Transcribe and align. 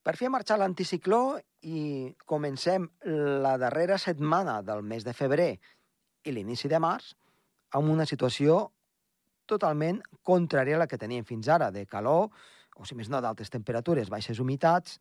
Per 0.00 0.16
fi 0.16 0.26
ha 0.26 0.32
marxat 0.32 0.60
l'anticicló 0.60 1.36
i 1.68 2.08
comencem 2.28 2.86
la 3.44 3.56
darrera 3.60 3.98
setmana 4.00 4.60
del 4.64 4.80
mes 4.82 5.04
de 5.04 5.12
febrer 5.12 5.50
i 6.24 6.32
l'inici 6.32 6.70
de 6.72 6.80
març 6.80 7.12
amb 7.76 7.92
una 7.92 8.06
situació 8.08 8.70
totalment 9.50 10.00
contrària 10.24 10.78
a 10.78 10.82
la 10.82 10.88
que 10.88 10.98
teníem 11.00 11.26
fins 11.28 11.50
ara, 11.52 11.70
de 11.74 11.84
calor, 11.86 12.30
o 12.76 12.86
si 12.86 12.96
més 12.96 13.10
no, 13.12 13.20
d'altes 13.20 13.52
temperatures, 13.52 14.08
baixes 14.08 14.40
humitats 14.40 14.96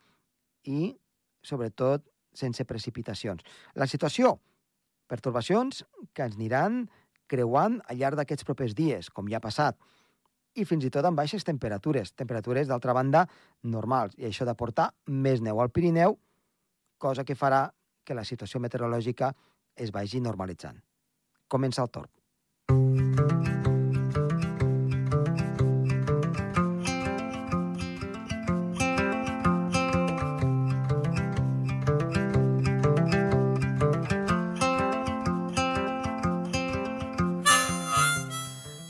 i, 0.67 0.91
sobretot, 1.45 2.04
sense 2.36 2.66
precipitacions. 2.68 3.45
La 3.79 3.88
situació, 3.88 4.36
pertorbacions 5.07 5.86
que 6.13 6.25
ens 6.27 6.36
aniran 6.36 6.84
creuant 7.29 7.79
al 7.88 8.02
llarg 8.02 8.20
d'aquests 8.20 8.47
propers 8.47 8.75
dies, 8.75 9.09
com 9.13 9.29
ja 9.31 9.39
ha 9.39 9.45
passat, 9.45 9.77
i 10.60 10.68
fins 10.68 10.86
i 10.86 10.91
tot 10.94 11.05
amb 11.07 11.18
baixes 11.20 11.46
temperatures, 11.48 12.14
temperatures, 12.14 12.68
d'altra 12.68 12.94
banda, 12.94 13.26
normals, 13.64 14.16
i 14.20 14.28
això 14.30 14.48
de 14.48 14.55
portar 14.59 14.91
més 15.08 15.41
neu 15.41 15.62
al 15.62 15.71
Pirineu, 15.73 16.18
cosa 16.98 17.26
que 17.26 17.38
farà 17.40 17.66
que 18.04 18.17
la 18.17 18.26
situació 18.27 18.59
meteorològica 18.59 19.34
es 19.76 19.94
vagi 19.95 20.22
normalitzant. 20.22 20.81
Comença 21.48 21.86
el 21.86 21.94
torn. 21.94 23.48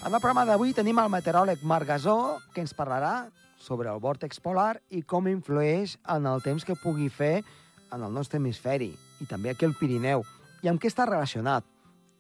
En 0.09 0.15
el 0.15 0.21
programa 0.23 0.41
d'avui 0.49 0.71
tenim 0.73 0.97
el 0.97 1.09
meteoròleg 1.13 1.61
Marc 1.69 1.85
Gasó, 1.85 2.39
que 2.49 2.63
ens 2.63 2.71
parlarà 2.73 3.29
sobre 3.61 3.91
el 3.91 3.99
vòrtex 4.01 4.39
polar 4.41 4.79
i 4.89 5.03
com 5.05 5.27
influeix 5.29 5.99
en 6.09 6.25
el 6.25 6.41
temps 6.41 6.63
que 6.65 6.73
pugui 6.81 7.11
fer 7.13 7.43
en 7.93 8.01
el 8.07 8.15
nostre 8.15 8.39
hemisferi 8.41 8.87
i 8.89 9.27
també 9.29 9.51
aquí 9.51 9.67
al 9.67 9.75
Pirineu 9.77 10.23
i 10.65 10.71
amb 10.71 10.81
què 10.81 10.89
està 10.89 11.05
relacionat. 11.05 11.61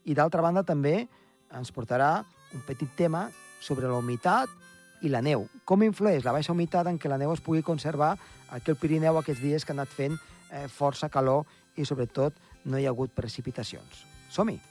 I 0.05 0.13
d'altra 0.13 0.45
banda 0.45 0.61
també 0.61 1.07
ens 1.49 1.73
portarà 1.73 2.11
un 2.53 2.61
petit 2.67 2.93
tema 2.93 3.23
sobre 3.57 3.89
la 3.89 3.97
humitat 3.97 4.53
i 5.01 5.09
la 5.09 5.23
neu. 5.25 5.47
Com 5.65 5.81
influeix 5.81 6.21
la 6.21 6.35
baixa 6.37 6.53
humitat 6.53 6.93
en 6.93 7.01
què 7.01 7.09
la 7.09 7.17
neu 7.17 7.33
es 7.33 7.41
pugui 7.41 7.65
conservar 7.65 8.11
aquí 8.53 8.69
al 8.69 8.77
Pirineu 8.77 9.17
aquests 9.17 9.41
dies 9.41 9.65
que 9.65 9.73
ha 9.73 9.79
anat 9.79 9.89
fent 9.89 10.13
eh, 10.13 10.67
força 10.69 11.09
calor 11.09 11.49
i 11.73 11.89
sobretot 11.89 12.37
no 12.69 12.77
hi 12.77 12.85
ha 12.85 12.93
hagut 12.93 13.17
precipitacions. 13.17 14.05
Som-hi! 14.29 14.61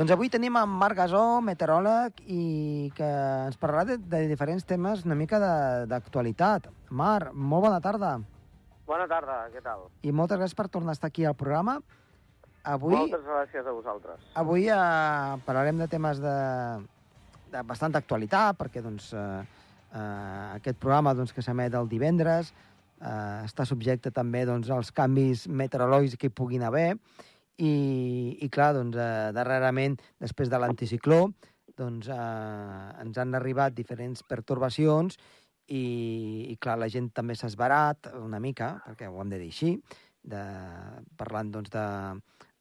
Doncs 0.00 0.14
avui 0.14 0.30
tenim 0.32 0.54
en 0.56 0.70
Marc 0.80 0.96
Gasó, 0.96 1.42
meteoròleg, 1.44 2.22
i 2.32 2.88
que 2.96 3.08
ens 3.44 3.58
parlarà 3.60 3.82
de, 3.84 3.98
de 4.00 4.20
diferents 4.30 4.64
temes 4.64 5.02
una 5.04 5.12
mica 5.12 5.36
d'actualitat. 5.90 6.70
Marc, 6.88 7.34
molt 7.36 7.66
bona 7.66 7.82
tarda. 7.84 8.14
Bona 8.88 9.04
tarda, 9.10 9.34
què 9.52 9.60
tal? 9.60 9.82
I 10.00 10.14
moltes 10.16 10.40
gràcies 10.40 10.56
per 10.56 10.70
tornar 10.72 10.94
a 10.94 10.96
estar 10.96 11.10
aquí 11.12 11.26
al 11.28 11.36
programa. 11.36 11.74
Avui, 12.64 12.96
Moltes 12.96 13.26
gràcies 13.28 13.68
a 13.68 13.74
vosaltres. 13.76 14.24
avui 14.40 14.70
eh, 14.72 15.36
parlarem 15.44 15.84
de 15.84 15.88
temes 15.92 16.24
de, 16.24 16.36
de 17.52 17.62
bastanta 17.68 18.00
actualitat, 18.00 18.56
perquè 18.56 18.80
doncs, 18.80 19.12
eh, 19.12 19.42
eh, 19.92 20.46
aquest 20.62 20.80
programa 20.80 21.12
doncs, 21.12 21.36
que 21.36 21.44
s'emet 21.44 21.76
el 21.76 21.92
divendres 21.92 22.54
eh, 23.04 23.44
està 23.44 23.68
subjecte 23.68 24.08
també 24.08 24.46
doncs, 24.48 24.72
als 24.72 24.96
canvis 24.96 25.44
meteorològics 25.44 26.16
que 26.16 26.32
hi 26.32 26.38
puguin 26.40 26.64
haver, 26.64 26.94
i, 27.60 28.38
i 28.40 28.48
clar, 28.52 28.72
doncs, 28.76 28.96
eh, 28.96 29.30
darrerament, 29.36 29.98
després 30.22 30.50
de 30.50 30.60
l'anticicló, 30.60 31.26
doncs, 31.76 32.08
eh, 32.12 32.88
ens 33.04 33.20
han 33.20 33.36
arribat 33.36 33.76
diferents 33.76 34.24
pertorbacions 34.28 35.18
i, 35.68 35.84
i 36.50 36.56
clar, 36.60 36.78
la 36.80 36.90
gent 36.92 37.10
també 37.14 37.36
s'ha 37.36 37.50
esbarat 37.50 38.10
una 38.20 38.40
mica, 38.42 38.74
perquè 38.86 39.08
ho 39.08 39.20
hem 39.22 39.32
de 39.32 39.40
dir 39.42 39.50
així, 39.52 39.74
de, 40.22 40.42
parlant 41.20 41.52
doncs, 41.52 41.72
de 41.72 41.86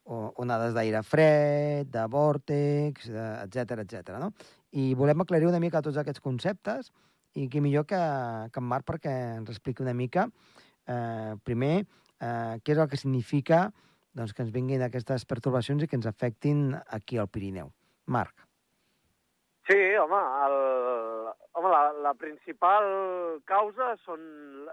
onades 0.10 0.74
d'aire 0.74 1.04
fred, 1.06 1.90
de 1.94 2.06
vòrtex, 2.10 3.12
etc 3.46 3.84
etc. 3.84 4.16
no? 4.18 4.32
I 4.74 4.94
volem 4.98 5.22
aclarir 5.22 5.50
una 5.50 5.60
mica 5.62 5.84
tots 5.86 6.00
aquests 6.02 6.24
conceptes 6.24 6.90
i 7.38 7.46
qui 7.50 7.62
millor 7.62 7.86
que, 7.86 8.00
que 8.50 8.62
en 8.62 8.66
Marc 8.66 8.88
perquè 8.88 9.14
ens 9.38 9.52
expliqui 9.54 9.86
una 9.86 9.94
mica, 9.94 10.26
eh, 10.90 11.36
primer, 11.46 11.76
eh, 12.18 12.56
què 12.64 12.74
és 12.74 12.82
el 12.82 12.90
que 12.90 12.98
significa 12.98 13.68
doncs, 14.20 14.36
que 14.36 14.44
ens 14.46 14.54
vinguin 14.54 14.84
aquestes 14.86 15.26
pertorbacions 15.26 15.84
i 15.84 15.88
que 15.88 15.98
ens 16.00 16.10
afectin 16.10 16.76
aquí 17.00 17.18
al 17.18 17.32
Pirineu. 17.32 17.72
Marc. 18.08 18.46
Sí, 19.70 19.78
home, 20.02 20.20
el, 20.46 20.56
home 21.60 21.70
la, 21.70 21.82
la 22.08 22.14
principal 22.18 22.88
causa 23.46 23.94
són, 24.02 24.24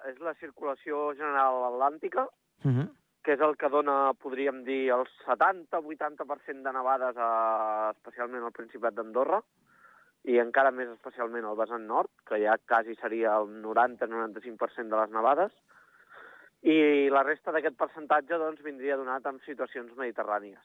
és 0.08 0.18
la 0.24 0.32
circulació 0.40 1.10
general 1.18 1.66
atlàntica, 1.70 2.28
Uh 2.64 2.70
-huh. 2.72 2.88
que 3.22 3.34
és 3.34 3.40
el 3.40 3.56
que 3.56 3.68
dona, 3.68 4.14
podríem 4.14 4.64
dir, 4.64 4.90
el 4.90 5.04
70-80% 5.26 6.62
de 6.62 6.72
nevades, 6.72 7.16
a, 7.16 7.92
especialment 7.96 8.42
al 8.42 8.52
Principat 8.52 8.94
d'Andorra, 8.94 9.42
i 10.24 10.38
encara 10.38 10.70
més 10.70 10.88
especialment 10.88 11.44
al 11.44 11.56
vessant 11.56 11.86
nord, 11.86 12.10
que 12.24 12.38
ja 12.42 12.56
quasi 12.66 12.94
seria 12.94 13.36
el 13.36 13.62
90-95% 13.62 14.88
de 14.88 14.96
les 14.96 15.10
nevades, 15.10 15.52
i 16.62 17.08
la 17.12 17.22
resta 17.22 17.52
d'aquest 17.52 17.76
percentatge 17.78 18.38
doncs, 18.40 18.62
vindria 18.64 18.96
donat 18.96 19.26
en 19.26 19.38
situacions 19.44 19.92
mediterrànies. 19.98 20.62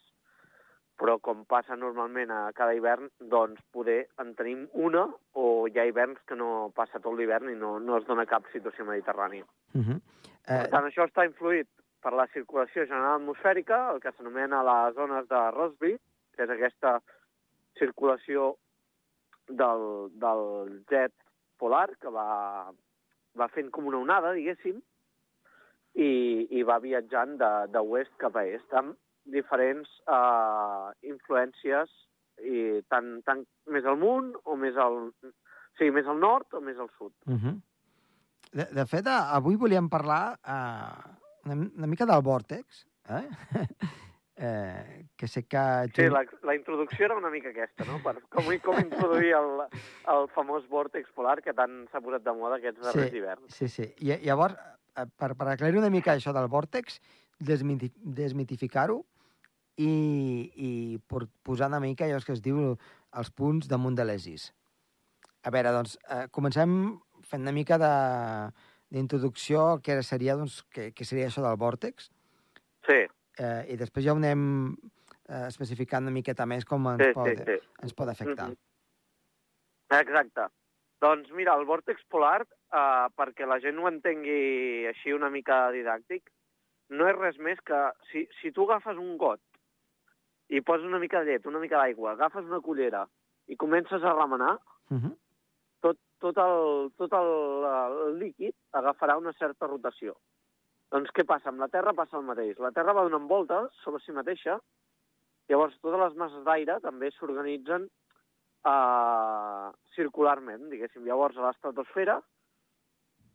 Però 1.02 1.18
com 1.20 1.46
passa 1.50 1.76
normalment 1.76 2.30
a 2.32 2.52
cada 2.54 2.76
hivern, 2.78 3.10
doncs 3.20 3.62
poder 3.74 4.06
en 4.22 4.36
tenim 4.38 4.68
una 4.74 5.08
o 5.34 5.68
hi 5.68 5.80
ha 5.80 5.88
hiverns 5.90 6.22
que 6.30 6.38
no 6.38 6.72
passa 6.76 7.02
tot 7.02 7.18
l'hivern 7.18 7.50
i 7.50 7.58
no, 7.58 7.78
no 7.80 7.98
es 7.98 8.06
dona 8.06 8.28
cap 8.30 8.46
situació 8.54 8.86
mediterrània. 8.86 9.46
Uh 9.74 9.82
-huh. 9.82 10.00
Per 10.46 10.66
eh, 10.66 10.70
tant, 10.70 10.86
això 10.86 11.06
està 11.08 11.26
influït 11.26 11.68
per 12.02 12.14
la 12.14 12.28
circulació 12.34 12.86
general 12.86 13.20
atmosfèrica, 13.20 13.92
el 13.94 14.00
que 14.02 14.12
s'anomena 14.12 14.64
les 14.64 14.96
zones 14.96 15.28
de 15.28 15.42
Rossby, 15.52 15.98
que 16.36 16.44
és 16.44 16.50
aquesta 16.50 17.02
circulació 17.78 18.56
del, 19.48 20.10
del 20.24 20.84
jet 20.90 21.14
polar 21.58 21.90
que 22.02 22.10
va, 22.10 22.72
va 23.38 23.48
fent 23.56 23.70
com 23.70 23.86
una 23.86 24.02
onada, 24.02 24.34
diguéssim, 24.34 24.82
i, 25.96 26.48
i 26.60 26.64
va 26.64 26.80
viatjant 26.80 27.38
de, 27.38 27.50
de 27.74 27.80
oest 27.80 28.14
cap 28.18 28.36
a 28.36 28.46
est, 28.46 28.74
amb 28.74 28.96
diferents 29.26 29.90
uh, 30.10 30.92
influències 31.06 31.90
i 32.42 32.82
tant, 32.90 33.22
tant 33.28 33.44
més 33.68 33.86
al 33.86 33.98
munt 34.02 34.32
o 34.46 34.56
més 34.56 34.78
al... 34.78 35.12
O 35.12 35.78
sigui, 35.78 35.92
més 35.96 36.08
al 36.08 36.18
nord 36.20 36.54
o 36.54 36.60
més 36.62 36.78
al 36.78 36.90
sud. 36.98 37.14
uh 37.28 37.34
-huh. 37.38 37.54
de, 38.52 38.66
de 38.76 38.86
fet, 38.86 39.06
eh, 39.08 39.36
avui 39.38 39.56
volíem 39.56 39.88
parlar 39.90 40.38
eh, 40.46 41.12
una, 41.46 41.56
una 41.78 41.88
mica 41.88 42.06
del 42.06 42.22
vòrtex, 42.22 42.86
eh? 43.10 43.28
eh, 44.36 45.08
que 45.16 45.28
sé 45.28 45.44
que... 45.48 45.58
tu- 45.94 46.02
Sí, 46.02 46.10
la, 46.10 46.26
la 46.44 46.56
introducció 46.56 47.06
era 47.06 47.16
una 47.18 47.30
mica 47.30 47.50
aquesta, 47.50 47.86
no? 47.86 48.00
Per 48.04 48.22
com, 48.30 48.46
com 48.64 48.80
introduir 48.80 49.34
el, 49.34 49.62
el 50.08 50.28
famós 50.36 50.68
vòrtex 50.70 51.12
polar 51.14 51.42
que 51.42 51.54
tant 51.54 51.88
s'ha 51.92 52.02
posat 52.02 52.24
de 52.24 52.34
moda 52.34 52.56
aquests 52.58 52.82
darrers 52.82 53.12
Sí. 53.12 53.18
hiverns. 53.18 53.54
Sí, 53.56 53.68
sí. 53.68 53.94
I 54.00 54.18
llavors, 54.26 54.54
eh, 54.56 54.78
per, 54.94 55.34
per 55.36 55.48
aclarir 55.48 55.80
una 55.80 55.92
mica 55.94 56.16
això 56.16 56.34
del 56.36 56.50
vòrtex, 56.52 57.00
desmiti, 57.40 57.92
desmitificar-ho 58.02 59.02
i, 59.78 59.92
i 60.56 60.72
por, 61.08 61.28
posar 61.44 61.72
una 61.72 61.82
mica 61.84 62.06
allò 62.06 62.20
que 62.26 62.36
es 62.36 62.42
diu 62.44 62.76
els 63.18 63.32
punts 63.32 63.70
damunt 63.72 63.96
de 63.98 64.06
les 64.08 64.28
is. 64.28 64.50
A 65.44 65.50
veure, 65.50 65.72
doncs, 65.74 65.98
eh, 66.10 66.28
comencem 66.32 66.74
fent 67.26 67.48
una 67.48 67.56
mica 67.56 67.80
de 67.82 67.94
d'introducció 68.92 69.78
que 69.80 70.02
seria, 70.04 70.34
doncs, 70.36 70.66
què, 70.68 70.90
què 70.92 71.06
seria 71.08 71.30
això 71.30 71.40
del 71.46 71.56
vòrtex, 71.56 72.10
Sí, 72.88 72.98
eh, 73.38 73.62
i 73.70 73.78
després 73.80 74.06
ja 74.06 74.16
ho 74.16 74.20
anem 74.20 74.42
eh, 74.72 75.46
especificant 75.48 76.08
una 76.08 76.16
miqueta 76.16 76.48
més 76.50 76.66
com 76.68 76.90
ens, 76.94 77.04
sí, 77.04 77.14
pot, 77.18 77.30
sí, 77.30 77.46
sí. 77.46 77.74
ens 77.86 77.98
pot 77.98 78.10
afectar. 78.12 78.50
Mhm. 78.50 80.00
Exacte. 80.00 80.48
Doncs 81.04 81.32
mira, 81.36 81.56
el 81.60 81.68
vòrtex 81.70 82.06
polar, 82.10 82.46
eh, 82.74 83.08
perquè 83.16 83.46
la 83.46 83.60
gent 83.60 83.80
ho 83.80 83.88
entengui 83.88 84.88
així 84.92 85.14
una 85.14 85.30
mica 85.30 85.70
didàctic, 85.72 86.30
no 86.92 87.08
és 87.08 87.16
res 87.16 87.38
més 87.40 87.60
que 87.64 87.80
si, 88.12 88.26
si 88.42 88.52
tu 88.52 88.66
agafes 88.68 88.98
un 88.98 89.18
got 89.18 89.40
i 90.52 90.60
poses 90.62 90.86
una 90.86 91.00
mica 91.00 91.22
de 91.24 91.32
llet, 91.32 91.46
una 91.48 91.60
mica 91.60 91.78
d'aigua, 91.80 92.12
agafes 92.14 92.44
una 92.46 92.60
cullera 92.60 93.06
i 93.48 93.56
comences 93.56 94.04
a 94.04 94.14
remenar, 94.14 94.58
Uh 94.92 94.98
-huh. 94.98 95.16
tot, 95.80 95.98
tot, 96.20 96.38
el, 96.38 96.92
tot 96.98 97.14
el, 97.14 97.30
el 98.08 98.18
líquid 98.20 98.54
agafarà 98.74 99.16
una 99.18 99.32
certa 99.34 99.68
rotació. 99.68 100.18
Doncs 100.92 101.10
què 101.16 101.24
passa? 101.26 101.48
Amb 101.50 101.60
la 101.60 101.70
Terra 101.70 101.94
passa 101.94 102.18
el 102.18 102.24
mateix. 102.24 102.60
La 102.60 102.72
Terra 102.72 102.92
va 102.92 103.04
donant 103.04 103.28
voltes 103.28 103.72
sobre 103.84 104.02
si 104.02 104.12
mateixa, 104.12 104.60
llavors 105.48 105.80
totes 105.80 106.00
les 106.00 106.16
masses 106.16 106.44
d'aire 106.44 106.80
també 106.82 107.12
s'organitzen 107.12 107.88
uh, 108.66 109.72
circularment, 109.96 110.70
diguéssim. 110.70 111.06
Llavors 111.06 111.38
a 111.38 111.48
l'estratosfera 111.48 112.22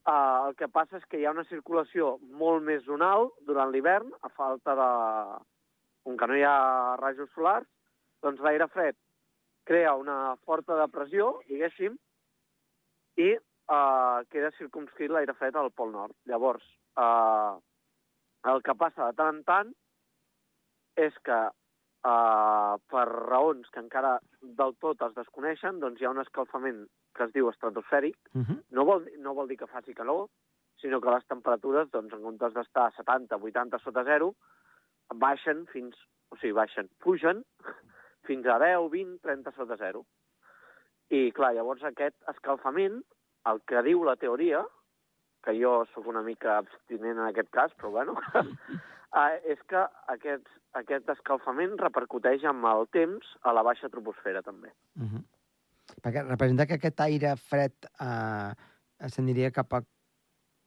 uh, 0.06 0.48
el 0.48 0.56
que 0.58 0.68
passa 0.72 1.00
és 1.00 1.06
que 1.10 1.20
hi 1.20 1.26
ha 1.26 1.34
una 1.34 1.46
circulació 1.50 2.16
molt 2.40 2.64
més 2.66 2.84
zonal 2.86 3.30
durant 3.48 3.72
l'hivern, 3.72 4.12
a 4.22 4.32
falta 4.34 4.74
de... 4.78 4.90
Com 6.06 6.14
que 6.18 6.26
no 6.30 6.36
hi 6.38 6.44
ha 6.46 6.94
rajos 7.00 7.32
solars, 7.34 7.66
doncs 8.22 8.38
l'aire 8.44 8.68
fred 8.70 8.94
crea 9.66 9.94
una 9.98 10.36
forta 10.46 10.78
depressió, 10.78 11.32
diguéssim, 11.50 11.96
i 13.18 13.30
eh, 13.34 14.18
queda 14.30 14.52
circumscrit 14.58 15.10
l'aire 15.10 15.34
fred 15.34 15.58
al 15.58 15.72
Pol 15.74 15.90
Nord. 15.92 16.14
Llavors, 16.30 16.64
eh, 17.02 17.54
el 18.52 18.62
que 18.62 18.76
passa 18.78 19.10
de 19.10 19.18
tant 19.18 19.34
en 19.34 19.42
tant 19.48 19.72
és 21.02 21.16
que 21.26 21.40
eh, 21.46 22.74
per 22.94 23.06
raons 23.10 23.72
que 23.74 23.82
encara 23.82 24.16
del 24.60 24.76
tot 24.84 25.02
es 25.08 25.18
desconeixen, 25.18 25.82
doncs 25.82 26.00
hi 26.00 26.06
ha 26.06 26.14
un 26.14 26.22
escalfament 26.22 26.86
que 27.16 27.24
es 27.24 27.32
diu 27.32 27.48
estratosfèric. 27.50 28.16
Uh 28.34 28.42
-huh. 28.42 28.58
No 28.70 28.84
vol, 28.84 29.08
no 29.18 29.34
vol 29.34 29.48
dir 29.48 29.58
que 29.58 29.66
faci 29.66 29.94
calor, 29.94 30.28
sinó 30.80 31.00
que 31.00 31.10
les 31.10 31.26
temperatures, 31.26 31.90
doncs, 31.90 32.12
en 32.12 32.22
comptes 32.22 32.54
d'estar 32.54 32.86
a 32.86 32.94
70, 32.96 33.36
80 33.36 33.78
sota 33.78 34.04
zero, 34.04 34.34
baixen 35.14 35.66
fins, 35.72 35.96
o 36.30 36.36
sigui, 36.36 36.52
baixen, 36.52 36.88
pugen 36.98 37.44
fins 38.26 38.46
a 38.46 38.58
10, 38.58 38.90
20, 38.90 39.18
30 39.22 39.52
sota 39.56 39.76
zero. 39.76 40.04
I, 41.08 41.30
clar, 41.32 41.54
llavors 41.54 41.84
aquest 41.86 42.16
escalfament, 42.28 43.02
el 43.46 43.62
que 43.70 43.82
diu 43.86 44.02
la 44.04 44.16
teoria, 44.16 44.64
que 45.46 45.54
jo 45.54 45.84
sóc 45.92 46.08
una 46.10 46.24
mica 46.26 46.58
abstinent 46.58 47.20
en 47.20 47.28
aquest 47.28 47.50
cas, 47.54 47.74
però 47.78 47.92
bueno, 47.94 48.16
eh, 49.22 49.36
és 49.54 49.62
que 49.70 49.84
aquest, 50.10 50.48
aquest 50.74 51.08
escalfament 51.14 51.76
repercuteix 51.78 52.44
amb 52.50 52.66
el 52.72 52.88
temps 52.90 53.30
a 53.46 53.54
la 53.54 53.62
baixa 53.62 53.90
troposfera, 53.92 54.42
també. 54.42 54.72
Uh 54.98 55.06
-huh. 55.06 55.22
Perquè 56.02 56.22
representa 56.26 56.66
que 56.66 56.78
aquest 56.78 57.00
aire 57.00 57.36
fred 57.36 57.88
eh, 58.00 58.52
s'aniria 59.12 59.52
cap 59.54 59.74
a 59.78 59.82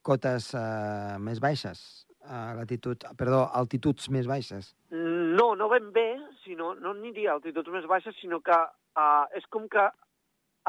cotes 0.02 0.52
eh, 0.56 1.16
més 1.20 1.40
baixes, 1.40 2.06
a 2.24 2.52
latitud, 2.56 3.04
perdó, 3.18 3.44
altituds 3.56 4.10
més 4.12 4.28
baixes. 4.28 4.74
No, 4.90 5.54
no 5.56 5.68
ben 5.72 5.90
bé, 5.92 6.08
sinó, 6.44 6.74
no 6.74 6.94
aniria 6.96 7.32
a 7.32 7.38
altituds 7.38 7.72
més 7.72 7.88
baixes, 7.88 8.16
sinó 8.20 8.40
que 8.44 8.56
uh, 8.56 9.24
és 9.36 9.46
com 9.52 9.68
que 9.72 9.86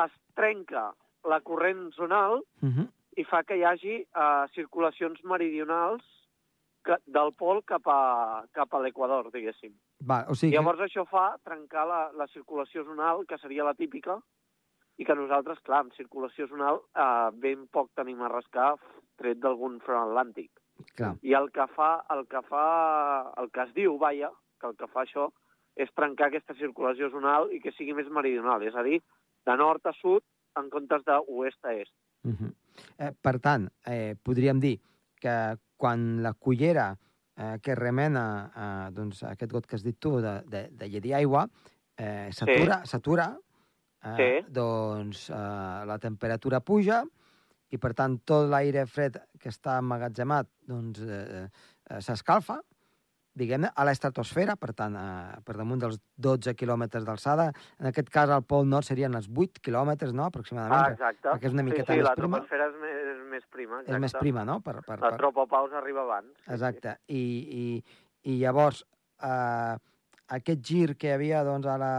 es 0.03 0.17
trenca 0.35 0.91
la 1.27 1.41
corrent 1.41 1.91
zonal 1.97 2.41
Uh 2.61 2.69
-huh. 2.69 2.87
i 3.17 3.23
fa 3.23 3.43
que 3.43 3.57
hi 3.57 3.63
hagi 3.63 3.95
uh, 4.15 4.47
circulacions 4.55 5.23
meridionals 5.23 6.03
que, 6.83 6.97
del 7.05 7.33
pol 7.33 7.63
cap 7.63 7.87
a, 7.87 8.45
cap 8.51 8.73
a 8.73 8.79
l'equador, 8.79 9.31
diguéssim. 9.31 9.73
Va, 10.09 10.25
o 10.29 10.35
sigui 10.35 10.53
I 10.53 10.57
llavors 10.57 10.79
això 10.79 11.05
fa 11.05 11.37
trencar 11.43 11.85
la, 11.87 12.11
la 12.17 12.27
circulació 12.27 12.83
zonal, 12.83 13.25
que 13.27 13.37
seria 13.37 13.63
la 13.63 13.73
típica, 13.73 14.19
i 15.01 15.05
que 15.07 15.17
nosaltres, 15.17 15.61
clar, 15.65 15.81
amb 15.81 15.95
circulació 15.97 16.45
zonal 16.51 16.83
uh, 16.93 17.31
ben 17.43 17.65
poc 17.73 17.89
tenim 17.97 18.21
a 18.21 18.29
rascar 18.29 18.75
tret 19.17 19.39
d'algun 19.41 19.79
front 19.85 20.11
atlàntic. 20.11 20.51
clar, 20.97 21.15
I 21.25 21.33
el 21.37 21.49
que 21.53 21.65
fa, 21.75 21.91
el 22.13 22.27
que 22.29 22.41
fa, 22.45 22.65
el 23.41 23.49
que 23.53 23.65
es 23.65 23.73
diu, 23.77 23.97
vaja, 24.01 24.29
que 24.61 24.69
el 24.69 24.77
que 24.77 24.89
fa 24.93 25.05
això 25.05 25.29
és 25.75 25.89
trencar 25.97 26.29
aquesta 26.29 26.53
circulació 26.59 27.09
zonal 27.09 27.49
i 27.55 27.61
que 27.63 27.73
sigui 27.77 27.95
més 27.97 28.09
meridional, 28.13 28.61
és 28.67 28.75
a 28.75 28.83
dir, 28.85 28.99
de 29.47 29.57
nord 29.57 29.85
a 29.89 29.93
sud 29.97 30.23
en 30.59 30.69
comptes 30.69 31.05
d'oest 31.07 31.65
a 31.65 31.73
est. 31.73 31.93
Uh 32.23 32.31
-huh. 32.31 32.53
eh, 32.97 33.11
per 33.21 33.39
tant, 33.39 33.69
eh, 33.85 34.15
podríem 34.21 34.59
dir 34.59 34.79
que 35.19 35.57
quan 35.77 36.21
la 36.21 36.33
cullera 36.33 36.97
eh, 37.37 37.57
que 37.61 37.75
remena 37.75 38.51
eh, 38.55 38.91
doncs, 38.93 39.23
aquest 39.23 39.51
got 39.51 39.65
que 39.65 39.75
has 39.75 39.83
dit 39.83 39.97
tu 39.99 40.19
de, 40.21 40.41
de, 40.45 40.69
de 40.71 40.89
llet 40.89 41.05
i 41.05 41.13
aigua 41.13 41.47
eh, 41.97 42.29
s'atura, 42.31 42.85
s'atura 42.85 43.37
eh, 44.03 44.15
Sí. 44.17 44.51
doncs 44.51 45.29
eh, 45.29 45.35
la 45.85 45.97
temperatura 45.99 46.59
puja 46.61 47.03
i, 47.71 47.77
per 47.77 47.93
tant, 47.93 48.19
tot 48.25 48.49
l'aire 48.49 48.85
fred 48.85 49.17
que 49.39 49.49
està 49.49 49.77
emmagatzemat 49.79 50.47
doncs, 50.67 50.99
eh, 51.05 51.47
eh, 51.89 51.99
s'escalfa, 52.01 52.59
diguem-ne, 53.33 53.69
a 53.73 53.83
l'estratosfera, 53.87 54.57
per 54.59 54.73
tant, 54.75 54.95
eh, 54.99 55.37
per 55.47 55.55
damunt 55.55 55.79
dels 55.79 55.95
12 56.19 56.51
quilòmetres 56.59 57.05
d'alçada. 57.07 57.45
En 57.79 57.87
aquest 57.87 58.09
cas, 58.11 58.29
al 58.29 58.43
Pol 58.43 58.67
Nord 58.67 58.83
serien 58.83 59.13
els 59.15 59.29
8 59.31 59.61
quilòmetres, 59.63 60.11
no?, 60.11 60.25
aproximadament. 60.25 60.81
Ah, 60.81 60.91
exacte. 60.91 61.29
perquè 61.29 61.47
és 61.47 61.53
una 61.55 61.63
miqueta 61.63 61.93
sí, 61.93 61.99
sí, 61.99 62.01
més 62.01 62.09
la 62.09 62.15
prima. 62.19 62.37
troposfera 62.41 62.67
és 62.67 62.75
més, 62.81 62.97
és 63.13 63.23
més 63.31 63.45
prima. 63.49 63.79
Exacte. 63.79 63.95
És 63.95 64.01
més 64.01 64.17
prima, 64.19 64.43
no? 64.43 64.59
Per, 64.59 64.75
per, 64.83 64.99
La 64.99 65.13
per... 65.13 65.17
tropopausa 65.23 65.77
arriba 65.79 66.01
abans. 66.03 66.33
Sí, 66.43 66.51
Exacte. 66.57 66.97
I, 67.07 67.23
i, 67.61 67.65
I 68.33 68.37
llavors, 68.43 68.83
eh, 69.23 69.77
aquest 70.27 70.61
gir 70.67 70.97
que 70.97 71.07
hi 71.07 71.15
havia 71.15 71.45
doncs, 71.47 71.67
a 71.71 71.77
la 71.79 71.95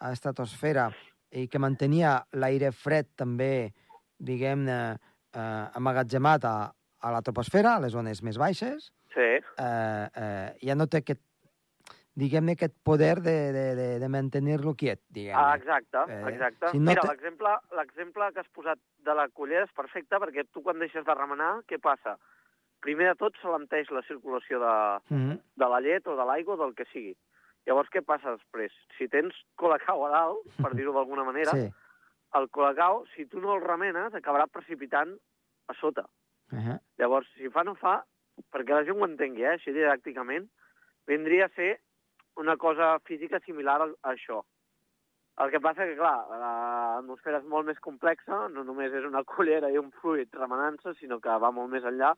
a 0.00 0.12
estratosfera 0.12 0.90
i 1.36 1.46
que 1.48 1.58
mantenia 1.58 2.18
l'aire 2.32 2.70
fred 2.72 3.08
també, 3.16 3.72
diguem-ne, 4.18 4.78
eh, 5.36 5.64
amagatzemat 5.76 6.44
a, 6.48 6.56
a 7.02 7.12
la 7.12 7.22
troposfera, 7.22 7.76
a 7.76 7.80
les 7.84 7.92
zones 7.92 8.22
més 8.22 8.38
baixes, 8.38 8.92
Sí, 9.16 9.20
eh, 9.22 10.08
eh, 10.12 10.48
ja 10.60 10.74
no 10.76 10.84
té 10.92 10.98
aquest, 11.00 11.22
diguem-ne, 12.16 12.52
aquest 12.56 12.74
poder 12.84 13.14
de, 13.24 13.32
de, 13.52 13.64
de, 13.78 13.86
de 14.00 14.08
mantenir-lo 14.12 14.74
quiet, 14.76 15.00
diguem-ne. 15.08 15.40
Ah, 15.40 15.54
exacte, 15.56 16.02
Eh, 16.12 16.22
exacte. 16.34 16.70
si 16.72 16.78
no 16.78 16.90
Mira, 16.90 17.00
te- 17.02 17.08
l'exemple 17.76 18.28
que 18.34 18.40
has 18.40 18.48
posat 18.52 18.78
de 19.04 19.14
la 19.14 19.28
cullera 19.28 19.64
és 19.64 19.72
perfecte 19.76 20.16
perquè 20.20 20.44
tu 20.52 20.62
quan 20.62 20.78
deixes 20.78 21.04
de 21.04 21.14
remenar, 21.14 21.62
què 21.68 21.80
passa? 21.80 22.18
Primer 22.84 23.08
de 23.08 23.14
tot 23.16 23.32
s'alenteix 23.40 23.88
la 23.90 24.02
circulació 24.08 24.60
de, 24.60 24.74
Mhm. 25.16 25.38
de 25.56 25.68
la 25.68 25.80
llet 25.80 26.06
o 26.06 26.16
de 26.16 26.24
l'aigua 26.28 26.54
o 26.54 26.56
del 26.64 26.74
que 26.74 26.84
sigui. 26.92 27.16
Llavors, 27.66 27.90
què 27.90 28.02
passa 28.06 28.36
després? 28.36 28.74
Si 28.96 29.08
tens 29.10 29.34
colacao 29.58 30.04
a 30.06 30.10
dalt, 30.12 30.46
per 30.62 30.72
dir-ho 30.74 30.92
d'alguna 30.94 31.24
manera, 31.26 31.52
Sí. 31.52 31.70
el 32.38 32.48
colacao, 32.50 33.04
si 33.14 33.26
tu 33.26 33.40
no 33.40 33.54
el 33.54 33.62
remenes, 33.62 34.14
acabarà 34.14 34.46
precipitant 34.46 35.16
a 35.68 35.74
sota. 35.74 36.06
Uh 36.52 36.58
-huh. 36.58 36.80
Llavors, 36.98 37.26
si 37.36 37.48
fa 37.50 37.64
no 37.64 37.74
fa, 37.74 38.04
perquè 38.52 38.74
la 38.74 38.84
gent 38.84 39.00
ho 39.00 39.04
entengui, 39.06 39.42
eh, 39.42 39.54
així 39.56 39.72
didàcticament, 39.72 40.48
vindria 41.06 41.46
a 41.46 41.54
ser 41.56 41.80
una 42.36 42.56
cosa 42.56 42.98
física 43.00 43.40
similar 43.40 43.82
a, 43.82 43.88
a 44.02 44.12
això. 44.14 44.44
El 45.38 45.50
que 45.50 45.60
passa 45.60 45.84
que, 45.84 45.96
clar, 45.96 46.26
l'atmosfera 46.40 47.38
és 47.38 47.44
molt 47.44 47.66
més 47.66 47.78
complexa, 47.80 48.48
no 48.48 48.64
només 48.64 48.92
és 48.92 49.04
una 49.04 49.24
cullera 49.32 49.70
i 49.70 49.78
un 49.78 49.90
fluid 50.00 50.32
remenant-se, 50.32 50.94
sinó 50.94 51.20
que 51.20 51.28
va 51.28 51.50
molt 51.50 51.70
més 51.70 51.84
enllà, 51.84 52.14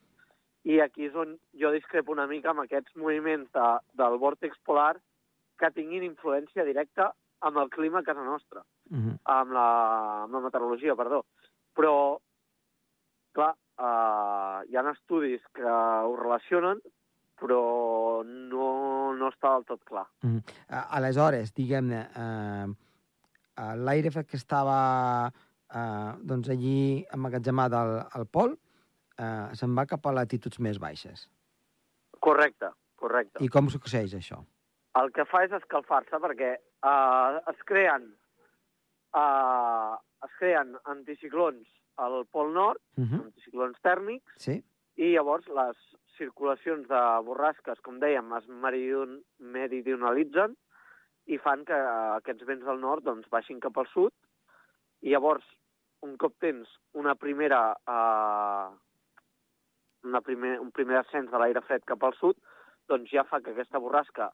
i 0.64 0.80
aquí 0.80 1.06
és 1.06 1.14
on 1.14 1.38
jo 1.54 1.70
discrepo 1.70 2.12
una 2.12 2.26
mica 2.26 2.50
amb 2.50 2.60
aquests 2.60 2.94
moviments 2.96 3.50
de, 3.52 3.68
del 3.94 4.18
vòrtex 4.18 4.58
polar 4.64 4.96
que 5.58 5.70
tinguin 5.75 6.06
influència 6.06 6.64
directa 6.64 7.12
amb 7.46 7.58
el 7.62 7.70
clima 7.70 8.00
a 8.00 8.06
casa 8.06 8.25
nostra 8.25 8.64
Uh 8.90 8.96
-huh. 8.96 9.19
amb 9.25 9.50
la, 9.52 10.22
amb 10.22 10.32
la 10.32 10.40
meteorologia, 10.40 10.94
perdó. 10.96 11.25
Però, 11.76 12.19
clar, 13.32 13.52
uh, 13.76 14.64
hi 14.64 14.76
ha 14.76 14.90
estudis 14.90 15.42
que 15.52 15.62
ho 15.62 16.16
relacionen, 16.16 16.80
però 17.38 18.25
no, 18.25 19.14
no 19.14 19.28
està 19.28 19.54
del 19.54 19.64
tot 19.64 19.85
clar. 19.85 20.06
Mm. 20.26 20.42
Aleshores, 20.68 21.52
diguem-ne, 21.54 22.00
eh, 22.25 22.66
eh, 23.62 23.75
l'aire 23.76 24.25
que 24.25 24.37
estava 24.37 25.30
eh, 25.30 26.12
doncs 26.32 26.49
allí 26.49 27.04
emmagatzemat 27.14 27.73
al, 27.73 27.94
al 28.11 28.26
pol 28.26 28.56
eh, 29.18 29.49
se'n 29.54 29.75
va 29.78 29.87
cap 29.87 30.06
a 30.06 30.12
latituds 30.12 30.59
més 30.59 30.80
baixes. 30.82 31.28
Correcte, 32.18 32.73
correcte. 32.97 33.44
I 33.44 33.49
com 33.49 33.71
succeeix 33.71 34.14
això? 34.18 34.42
El 34.97 35.12
que 35.12 35.25
fa 35.28 35.45
és 35.45 35.52
escalfar-se 35.52 36.16
perquè 36.23 36.54
uh, 36.83 37.38
es 37.52 37.61
creen 37.68 38.09
uh, 39.14 39.97
es 40.25 40.33
creen 40.38 40.75
anticiclons 40.85 41.68
al 41.99 42.25
Pol 42.30 42.52
Nord, 42.54 42.80
Uh 42.97 43.04
-huh. 43.04 43.21
anticiclons 43.26 43.78
tèrmics, 43.83 44.33
Sí? 44.37 44.62
i 44.97 45.12
llavors 45.14 45.47
les 45.49 45.76
circulacions 46.16 46.88
de 46.88 47.00
borrasques, 47.25 47.80
com 47.80 48.00
dèiem, 48.00 48.33
es 48.38 48.47
meridion 48.49 49.23
meridionalitzen 49.38 50.57
i 51.26 51.38
fan 51.38 51.64
que 51.64 51.75
aquests 52.16 52.45
vents 52.45 52.64
del 52.64 52.80
nord 52.80 53.04
doncs, 53.04 53.28
baixin 53.30 53.61
cap 53.61 53.76
al 53.78 53.87
sud 53.87 54.12
i 55.02 55.11
llavors, 55.11 55.45
un 56.02 56.16
cop 56.16 56.35
tens 56.40 56.68
una 56.95 57.14
primera, 57.14 57.76
eh, 57.87 58.68
una 60.04 60.21
primer, 60.21 60.59
un 60.61 60.71
primer 60.73 60.97
ascens 60.97 61.30
de 61.30 61.38
l'aire 61.38 61.61
fred 61.61 61.85
cap 61.85 62.02
al 62.02 62.14
sud, 62.14 62.37
doncs 62.88 63.11
ja 63.11 63.25
fa 63.25 63.40
que 63.40 63.50
aquesta 63.50 63.78
borrasca 63.78 64.33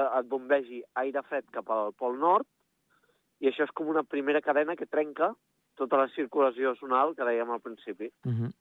et 0.00 0.28
bombegi 0.28 0.82
aire 1.02 1.22
fred 1.28 1.48
cap 1.54 1.70
al 1.70 1.92
pol 1.98 2.18
nord 2.18 2.46
i 3.42 3.50
això 3.50 3.66
és 3.66 3.72
com 3.74 3.88
una 3.90 4.04
primera 4.04 4.40
cadena 4.40 4.76
que 4.78 4.86
trenca 4.86 5.32
tota 5.78 5.98
la 5.98 6.08
circulació 6.14 6.74
zonal 6.78 7.14
que 7.16 7.26
dèiem 7.26 7.50
al 7.50 7.60
principi. 7.60 8.10
Uh 8.24 8.32
-huh. 8.32 8.52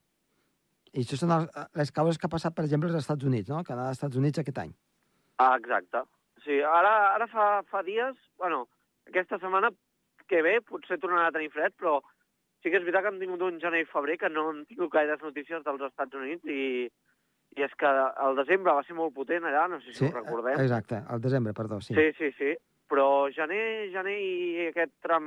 I 0.93 1.03
això 1.03 1.17
són 1.17 1.31
els, 1.31 1.50
les 1.75 1.91
causes 1.91 2.17
que 2.17 2.27
ha 2.27 2.35
passat, 2.35 2.55
per 2.55 2.65
exemple, 2.65 2.89
als 2.89 3.03
Estats 3.03 3.23
Units, 3.23 3.50
no? 3.50 3.63
Canadà 3.63 3.88
als 3.89 3.97
Estats 3.97 4.17
Units 4.17 4.39
aquest 4.39 4.57
any. 4.57 4.73
Ah, 5.38 5.55
exacte. 5.57 6.03
Sí, 6.43 6.59
ara, 6.61 7.13
ara 7.15 7.27
fa, 7.27 7.63
fa 7.69 7.83
dies, 7.83 8.15
bueno, 8.38 8.67
aquesta 9.07 9.38
setmana 9.38 9.69
que 10.27 10.41
ve 10.41 10.59
potser 10.61 10.97
tornarà 10.97 11.27
a 11.27 11.35
tenir 11.35 11.51
fred, 11.51 11.73
però 11.77 12.01
sí 12.61 12.69
que 12.69 12.77
és 12.77 12.83
veritat 12.83 13.03
que 13.03 13.11
hem 13.13 13.19
tingut 13.19 13.41
un 13.41 13.59
gener 13.59 13.81
i 13.81 13.89
febrer 13.89 14.17
que 14.17 14.29
no 14.29 14.50
hem 14.50 14.65
tingut 14.65 14.91
gaires 14.91 15.21
notícies 15.21 15.63
dels 15.63 15.81
Estats 15.81 16.13
Units 16.15 16.45
i, 16.45 16.89
i 17.58 17.63
és 17.65 17.74
que 17.79 17.89
el 18.25 18.38
desembre 18.39 18.75
va 18.77 18.84
ser 18.88 18.96
molt 18.96 19.13
potent 19.15 19.46
allà, 19.48 19.67
no 19.72 19.79
sé 19.84 19.93
si 19.93 20.05
ho 20.08 20.12
recordem. 20.12 20.60
Exacte, 20.63 21.01
al 21.08 21.24
desembre, 21.24 21.53
perdó, 21.53 21.81
sí. 21.84 21.96
Sí, 21.98 22.12
sí, 22.20 22.31
sí. 22.38 22.53
Però 22.91 23.08
gener, 23.31 23.89
gener 23.93 24.17
i 24.20 24.67
aquest 24.67 24.93
tram 25.03 25.25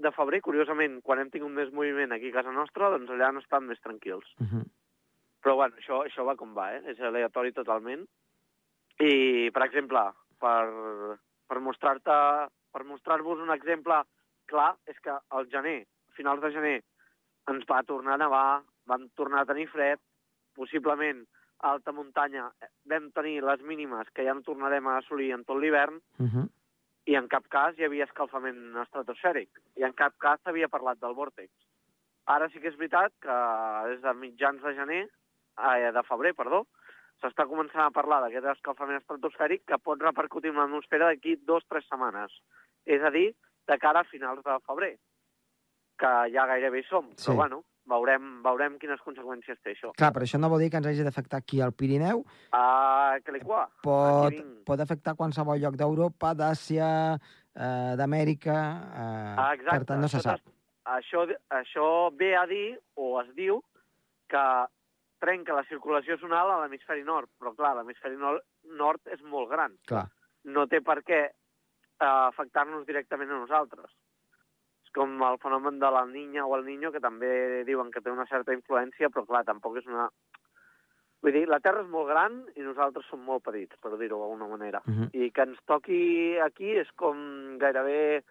de 0.00 0.12
febrer, 0.16 0.40
curiosament, 0.44 1.00
quan 1.04 1.20
hem 1.20 1.30
tingut 1.32 1.52
més 1.52 1.72
moviment 1.72 2.12
aquí 2.16 2.32
a 2.32 2.38
casa 2.38 2.54
nostra, 2.56 2.90
doncs 2.92 3.12
allà 3.12 3.30
han 3.30 3.40
estat 3.42 3.64
més 3.64 3.80
tranquils. 3.84 4.28
Uh 4.40 4.46
-huh. 4.46 4.64
Però 5.44 5.56
bueno, 5.56 5.76
això, 5.76 6.04
això 6.04 6.24
va 6.24 6.36
com 6.36 6.54
va, 6.54 6.74
eh? 6.76 6.82
És 6.90 7.00
aleatori 7.00 7.52
totalment. 7.52 8.06
I, 8.98 9.50
per 9.52 9.62
exemple, 9.64 10.00
per, 10.40 11.18
per 11.46 11.60
mostrar-te 11.60 12.48
per 12.76 12.84
mostrar-vos 12.84 13.40
un 13.40 13.48
exemple 13.54 14.02
clar, 14.50 14.74
és 14.84 14.98
que 15.00 15.14
al 15.30 15.48
gener, 15.48 15.86
a 16.10 16.12
finals 16.18 16.42
de 16.42 16.50
gener, 16.52 16.76
ens 17.48 17.64
va 17.70 17.82
tornar 17.88 18.14
a 18.14 18.20
nevar, 18.20 18.62
vam 18.90 19.08
tornar 19.16 19.40
a 19.42 19.48
tenir 19.48 19.64
fred, 19.72 20.02
possiblement 20.58 21.24
alta 21.58 21.92
muntanya 21.92 22.50
vam 22.84 23.10
tenir 23.12 23.42
les 23.42 23.62
mínimes 23.62 24.10
que 24.14 24.24
ja 24.24 24.34
no 24.34 24.42
tornarem 24.42 24.86
a 24.86 24.98
assolir 24.98 25.32
en 25.34 25.44
tot 25.44 25.58
l'hivern, 25.58 26.00
Uh 26.18 26.26
-huh. 26.26 26.48
i 27.06 27.14
en 27.14 27.28
cap 27.28 27.46
cas 27.48 27.78
hi 27.78 27.84
havia 27.84 28.04
escalfament 28.04 28.76
estratosfèric, 28.82 29.48
i 29.76 29.82
en 29.82 29.92
cap 29.92 30.12
cas 30.18 30.40
s'havia 30.42 30.68
parlat 30.68 30.98
del 30.98 31.14
vòrtex. 31.14 31.50
Ara 32.26 32.48
sí 32.48 32.60
que 32.60 32.68
és 32.68 32.76
veritat 32.76 33.12
que 33.20 33.36
des 33.88 34.00
de 34.02 34.14
mitjans 34.14 34.62
de 34.62 34.74
gener, 34.74 35.08
eh, 35.58 35.92
de 35.92 36.02
febrer, 36.02 36.34
perdó, 36.34 36.66
s'està 37.22 37.46
començant 37.46 37.86
a 37.86 37.90
parlar 37.90 38.20
d'aquest 38.20 38.46
escalfament 38.46 39.00
estratosfèric 39.00 39.64
que 39.64 39.78
pot 39.78 40.00
repercutir 40.02 40.50
en 40.50 40.56
l'atmosfera 40.56 41.06
d'aquí 41.06 41.36
dues 41.36 41.64
o 41.64 41.66
tres 41.68 41.86
setmanes. 41.88 42.32
És 42.84 43.02
a 43.02 43.10
dir, 43.10 43.34
de 43.66 43.78
cara 43.78 44.00
a 44.00 44.04
finals 44.04 44.42
de 44.42 44.58
febrer, 44.66 44.98
que 45.98 46.12
ja 46.34 46.46
gairebé 46.46 46.80
hi 46.80 46.84
som. 46.84 47.08
Sí. 47.16 47.30
Però 47.30 47.36
bueno, 47.36 47.64
veurem, 47.88 48.42
veurem 48.44 48.78
quines 48.82 49.00
conseqüències 49.04 49.58
té 49.62 49.72
això. 49.74 49.92
Clar, 49.96 50.12
però 50.12 50.26
això 50.26 50.38
no 50.40 50.48
vol 50.52 50.60
dir 50.64 50.70
que 50.70 50.80
ens 50.80 50.86
hagi 50.90 51.04
d'afectar 51.06 51.38
aquí 51.42 51.60
al 51.60 51.72
Pirineu. 51.72 52.24
Ah, 52.52 53.16
que 53.24 53.32
li 53.32 53.40
qua. 53.40 53.66
Pot, 53.82 54.26
Aquí 54.28 54.40
vinc. 54.42 54.64
pot 54.66 54.80
afectar 54.80 55.14
qualsevol 55.18 55.60
lloc 55.62 55.76
d'Europa, 55.76 56.34
d'Àsia, 56.34 56.90
eh, 57.54 57.94
d'Amèrica... 57.96 58.56
Eh, 58.56 59.34
Ah, 59.38 59.52
exacte. 59.54 59.78
Per 59.78 59.84
tant, 59.92 60.00
no 60.00 60.08
se 60.08 60.20
sap. 60.20 60.40
Això, 60.86 61.26
això 61.50 61.86
ve 62.16 62.34
a 62.38 62.46
dir, 62.46 62.78
o 62.94 63.20
es 63.20 63.32
diu, 63.34 63.60
que 64.28 64.44
trenca 65.18 65.54
la 65.56 65.64
circulació 65.66 66.16
zonal 66.20 66.50
a 66.50 66.60
l'hemisferi 66.62 67.02
nord. 67.04 67.28
Però, 67.40 67.54
clar, 67.56 67.74
l'hemisferi 67.78 68.16
nord, 68.20 68.42
nord 68.78 69.00
és 69.10 69.22
molt 69.22 69.50
gran. 69.50 69.74
Clar. 69.86 70.06
No 70.44 70.66
té 70.70 70.80
per 70.80 71.00
què 71.02 71.20
eh, 71.26 72.06
afectar-nos 72.06 72.86
directament 72.86 73.30
a 73.32 73.40
nosaltres. 73.40 73.90
Com 74.96 75.20
el 75.28 75.38
fenomen 75.42 75.78
de 75.78 75.90
la 75.92 76.06
niña 76.08 76.46
o 76.46 76.56
el 76.56 76.64
niño, 76.64 76.90
que 76.92 77.02
també 77.04 77.64
diuen 77.68 77.92
que 77.92 78.00
té 78.00 78.10
una 78.10 78.26
certa 78.30 78.54
influència, 78.56 79.10
però, 79.12 79.26
clar, 79.28 79.44
tampoc 79.44 79.76
és 79.82 79.86
una... 79.90 80.08
Vull 81.24 81.34
dir, 81.34 81.46
la 81.48 81.60
Terra 81.60 81.82
és 81.82 81.90
molt 81.90 82.08
gran 82.08 82.42
i 82.56 82.64
nosaltres 82.64 83.06
som 83.10 83.20
molt 83.24 83.44
petits, 83.44 83.76
per 83.82 83.96
dir-ho 83.96 84.20
d'alguna 84.20 84.48
manera. 84.48 84.82
Uh 84.86 84.92
-huh. 84.94 85.08
I 85.12 85.30
que 85.30 85.42
ens 85.42 85.58
toqui 85.66 86.38
aquí 86.38 86.76
és 86.80 86.88
com 86.94 87.58
gairebé 87.58 88.24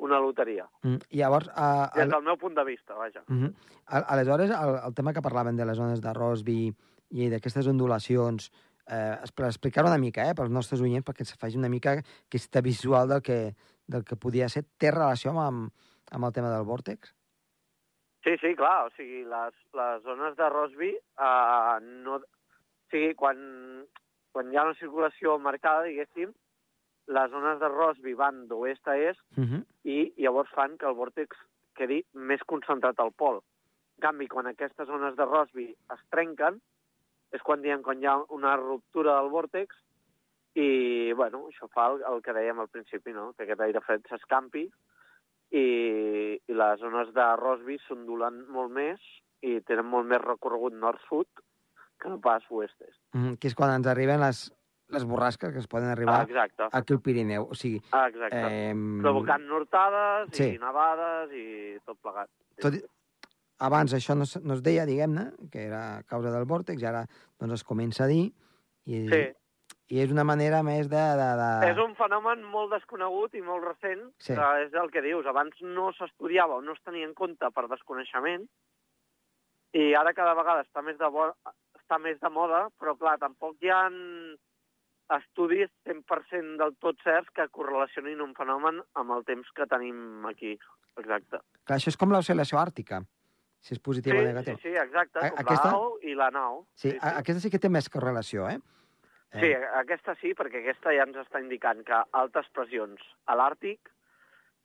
una 0.00 0.18
loteria. 0.18 0.68
Mm. 0.82 0.96
Llavors, 1.10 1.48
eh, 1.48 1.86
Des 1.94 2.04
el, 2.04 2.10
del 2.10 2.22
meu 2.22 2.36
punt 2.36 2.56
de 2.56 2.64
vista, 2.64 2.94
vaja. 2.94 3.22
uh 3.28 3.34
-huh. 3.34 3.54
aleshores, 3.86 4.50
el, 4.50 4.80
el 4.86 4.94
tema 4.94 5.12
que 5.12 5.22
parlaven 5.22 5.56
de 5.56 5.64
les 5.64 5.76
zones 5.76 6.00
de 6.00 6.12
Rosby 6.12 6.74
i 7.10 7.28
d'aquestes 7.28 7.66
ondulacions, 7.66 8.50
eh, 8.86 9.16
per 9.34 9.46
explicar 9.46 9.84
una 9.84 9.98
mica, 9.98 10.28
eh, 10.28 10.34
pels 10.34 10.50
nostres 10.50 10.80
oients, 10.80 11.04
perquè 11.04 11.24
se 11.24 11.36
faci 11.36 11.56
una 11.56 11.68
mica 11.68 11.92
aquesta 11.98 12.60
visual 12.60 13.08
del 13.08 13.22
que, 13.22 13.54
del 13.86 14.04
que 14.04 14.16
podia 14.16 14.48
ser, 14.48 14.64
té 14.78 14.90
relació 14.90 15.38
amb, 15.38 15.70
amb 16.10 16.28
el 16.28 16.32
tema 16.36 16.50
del 16.54 16.66
vòrtex? 16.68 17.14
Sí, 18.24 18.36
sí, 18.42 18.52
clar, 18.56 18.86
o 18.86 18.90
sigui, 18.96 19.22
les, 19.24 19.56
les 19.78 20.02
zones 20.04 20.36
de 20.36 20.48
Rosby, 20.52 20.90
eh, 20.98 21.76
no, 22.04 22.18
o 22.20 22.92
sigui, 22.92 23.14
quan, 23.16 23.38
quan 24.34 24.50
hi 24.50 24.58
ha 24.60 24.66
una 24.68 24.76
circulació 24.80 25.38
marcada, 25.40 25.86
diguéssim, 25.88 26.34
les 27.10 27.30
zones 27.32 27.58
de 27.62 27.70
Rosby 27.72 28.12
van 28.14 28.44
d'oest 28.50 28.88
a 28.88 28.96
est 28.98 29.22
Uh 29.36 29.44
-huh. 29.44 29.64
i 29.84 30.12
llavors 30.16 30.50
fan 30.50 30.76
que 30.78 30.86
el 30.86 30.94
vòrtex 30.94 31.36
quedi 31.74 32.04
més 32.12 32.42
concentrat 32.46 33.00
al 33.00 33.12
pol. 33.12 33.40
En 33.96 34.00
canvi, 34.06 34.28
quan 34.28 34.46
aquestes 34.46 34.86
zones 34.86 35.16
de 35.16 35.24
Rosby 35.24 35.74
es 35.94 36.00
trenquen, 36.10 36.60
és 37.32 37.42
quan 37.42 37.62
diem 37.62 37.82
quan 37.82 38.02
hi 38.02 38.06
ha 38.06 38.16
una 38.28 38.56
ruptura 38.56 39.16
del 39.16 39.30
vòrtex 39.30 39.76
i, 40.54 41.12
bueno, 41.12 41.46
això 41.48 41.68
fa 41.68 41.86
el, 41.92 42.02
el 42.02 42.22
que 42.22 42.32
dèiem 42.32 42.58
al 42.58 42.68
principi, 42.68 43.12
no? 43.12 43.32
que 43.36 43.44
aquest 43.44 43.60
aire 43.60 43.80
fred 43.80 44.06
s'escampi 44.08 44.70
i, 45.50 46.40
i 46.46 46.52
les 46.54 46.80
zones 46.80 47.12
de 47.14 47.26
Rosby 47.36 47.78
s'ondulen 47.86 48.44
molt 48.52 48.70
més 48.72 49.00
i 49.42 49.60
tenen 49.66 49.86
molt 49.86 50.06
més 50.06 50.20
recorregut 50.22 50.72
nord-sud 50.76 51.26
que 52.00 52.08
no 52.08 52.20
pas 52.20 52.42
oest-est. 52.50 52.98
-huh. 53.14 53.38
Que 53.38 53.48
és 53.48 53.54
quan 53.54 53.70
ens 53.74 53.86
arriben 53.86 54.20
les, 54.20 54.52
les 54.88 55.04
borrasques 55.04 55.52
que 55.52 55.58
es 55.58 55.66
poden 55.66 55.88
arribar 55.88 56.20
Ah, 56.20 56.22
exacte, 56.24 56.68
aquí 56.72 56.92
al 56.92 57.00
Pirineu. 57.00 57.48
O 57.50 57.54
sigui, 57.54 57.80
ah, 57.92 58.06
exacte. 58.08 58.36
eh, 58.70 58.74
Provocant 59.02 59.42
nortades 59.46 60.28
Sí. 60.32 60.54
i 60.54 60.58
nevades 60.58 61.30
i 61.32 61.78
tot 61.84 61.98
plegat. 62.00 62.28
tot, 62.60 62.74
i- 62.74 62.84
abans 63.58 63.92
això 63.94 64.14
no, 64.16 64.24
no 64.46 64.54
es 64.54 64.62
deia, 64.62 64.86
diguem-ne, 64.86 65.32
que 65.50 65.64
era 65.66 65.98
a 65.98 66.02
causa 66.04 66.30
del 66.30 66.44
vòrtex, 66.46 66.80
i 66.82 66.86
ara 66.86 67.06
doncs, 67.38 67.52
es 67.54 67.64
comença 67.64 68.04
a 68.04 68.06
dir, 68.06 68.32
i, 68.86 69.08
Sí. 69.08 69.32
I 69.90 69.98
és 70.04 70.10
una 70.14 70.22
manera 70.24 70.62
més 70.62 70.86
de... 70.88 71.00
de, 71.20 71.28
de... 71.40 71.48
És 71.72 71.78
un 71.82 71.96
fenomen 71.98 72.44
molt 72.46 72.70
desconegut 72.76 73.34
i 73.34 73.42
molt 73.42 73.64
recent. 73.66 74.04
Sí. 74.22 74.36
que 74.38 74.48
és 74.66 74.74
el 74.78 74.90
que 74.94 75.02
dius. 75.02 75.26
Abans 75.26 75.56
no 75.66 75.90
s'estudiava 75.96 76.60
o 76.60 76.62
no 76.62 76.76
es 76.78 76.82
tenia 76.86 77.08
en 77.08 77.14
compte 77.18 77.50
per 77.54 77.66
desconeixement, 77.72 78.46
i 79.74 79.92
ara 79.94 80.14
cada 80.14 80.34
vegada 80.38 80.62
està 80.66 80.82
més 80.82 80.96
de, 80.98 81.08
bo... 81.10 81.28
està 81.78 81.98
més 82.02 82.18
de 82.22 82.30
moda, 82.30 82.68
però 82.78 82.94
clar, 82.98 83.16
tampoc 83.22 83.58
hi 83.62 83.70
ha 83.74 83.82
estudis 85.16 85.70
100% 85.88 86.56
del 86.60 86.76
tot 86.82 86.98
certs 87.02 87.30
que 87.34 87.48
correlacionin 87.50 88.20
un 88.22 88.34
fenomen 88.38 88.78
amb 89.00 89.16
el 89.16 89.24
temps 89.26 89.48
que 89.56 89.66
tenim 89.70 90.26
aquí. 90.30 90.52
Exacte. 91.00 91.40
Clar, 91.66 91.78
això 91.80 91.90
és 91.90 91.98
com 91.98 92.12
l'oscil·lació 92.14 92.60
àrtica, 92.62 93.00
si 93.62 93.74
és 93.74 93.82
positiu 93.82 94.14
sí, 94.14 94.18
o 94.18 94.22
sí, 94.22 94.28
negatiu. 94.30 94.58
sí, 94.62 94.74
exacte, 94.78 95.18
A- 95.18 95.30
com 95.34 95.42
aquesta- 95.42 95.72
la 95.72 95.78
nau 95.78 95.98
i 96.02 96.14
la 96.14 96.30
nau. 96.34 96.60
Sí, 96.78 96.94
a- 97.00 97.16
aquesta 97.24 97.42
sí 97.42 97.50
que 97.50 97.58
té 97.62 97.68
més 97.68 97.90
correlació, 97.90 98.46
eh? 99.32 99.40
Sí, 99.40 99.50
aquesta 99.80 100.14
sí, 100.20 100.34
perquè 100.38 100.62
aquesta 100.62 100.94
ja 100.96 101.06
ens 101.06 101.16
està 101.22 101.40
indicant 101.42 101.82
que 101.86 102.02
altes 102.12 102.48
pressions 102.56 103.02
a 103.26 103.36
l'Àrtic 103.38 103.90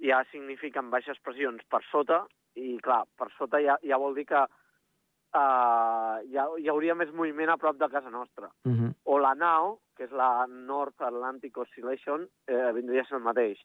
ja 0.03 0.23
signifiquen 0.31 0.89
baixes 0.91 1.19
pressions 1.23 1.63
per 1.71 1.81
sota, 1.91 2.25
i 2.55 2.77
clar, 2.83 3.03
per 3.19 3.29
sota 3.37 3.59
ja, 3.63 3.77
ja 3.83 3.99
vol 3.99 4.15
dir 4.15 4.25
que 4.29 4.41
uh, 4.41 6.15
ja, 6.31 6.45
hi 6.59 6.69
hauria 6.71 6.95
més 6.95 7.11
moviment 7.15 7.51
a 7.51 7.57
prop 7.61 7.79
de 7.79 7.89
casa 7.91 8.09
nostra. 8.09 8.49
Uh 8.65 8.71
-huh. 8.71 8.91
O 9.05 9.19
la 9.19 9.35
NAO, 9.35 9.79
que 9.95 10.03
és 10.03 10.11
la 10.11 10.45
North 10.47 11.01
Atlantic 11.01 11.57
Oscillation, 11.57 12.27
eh, 12.47 12.71
vindria 12.73 13.01
a 13.01 13.05
ser 13.05 13.17
el 13.17 13.23
mateix. 13.23 13.59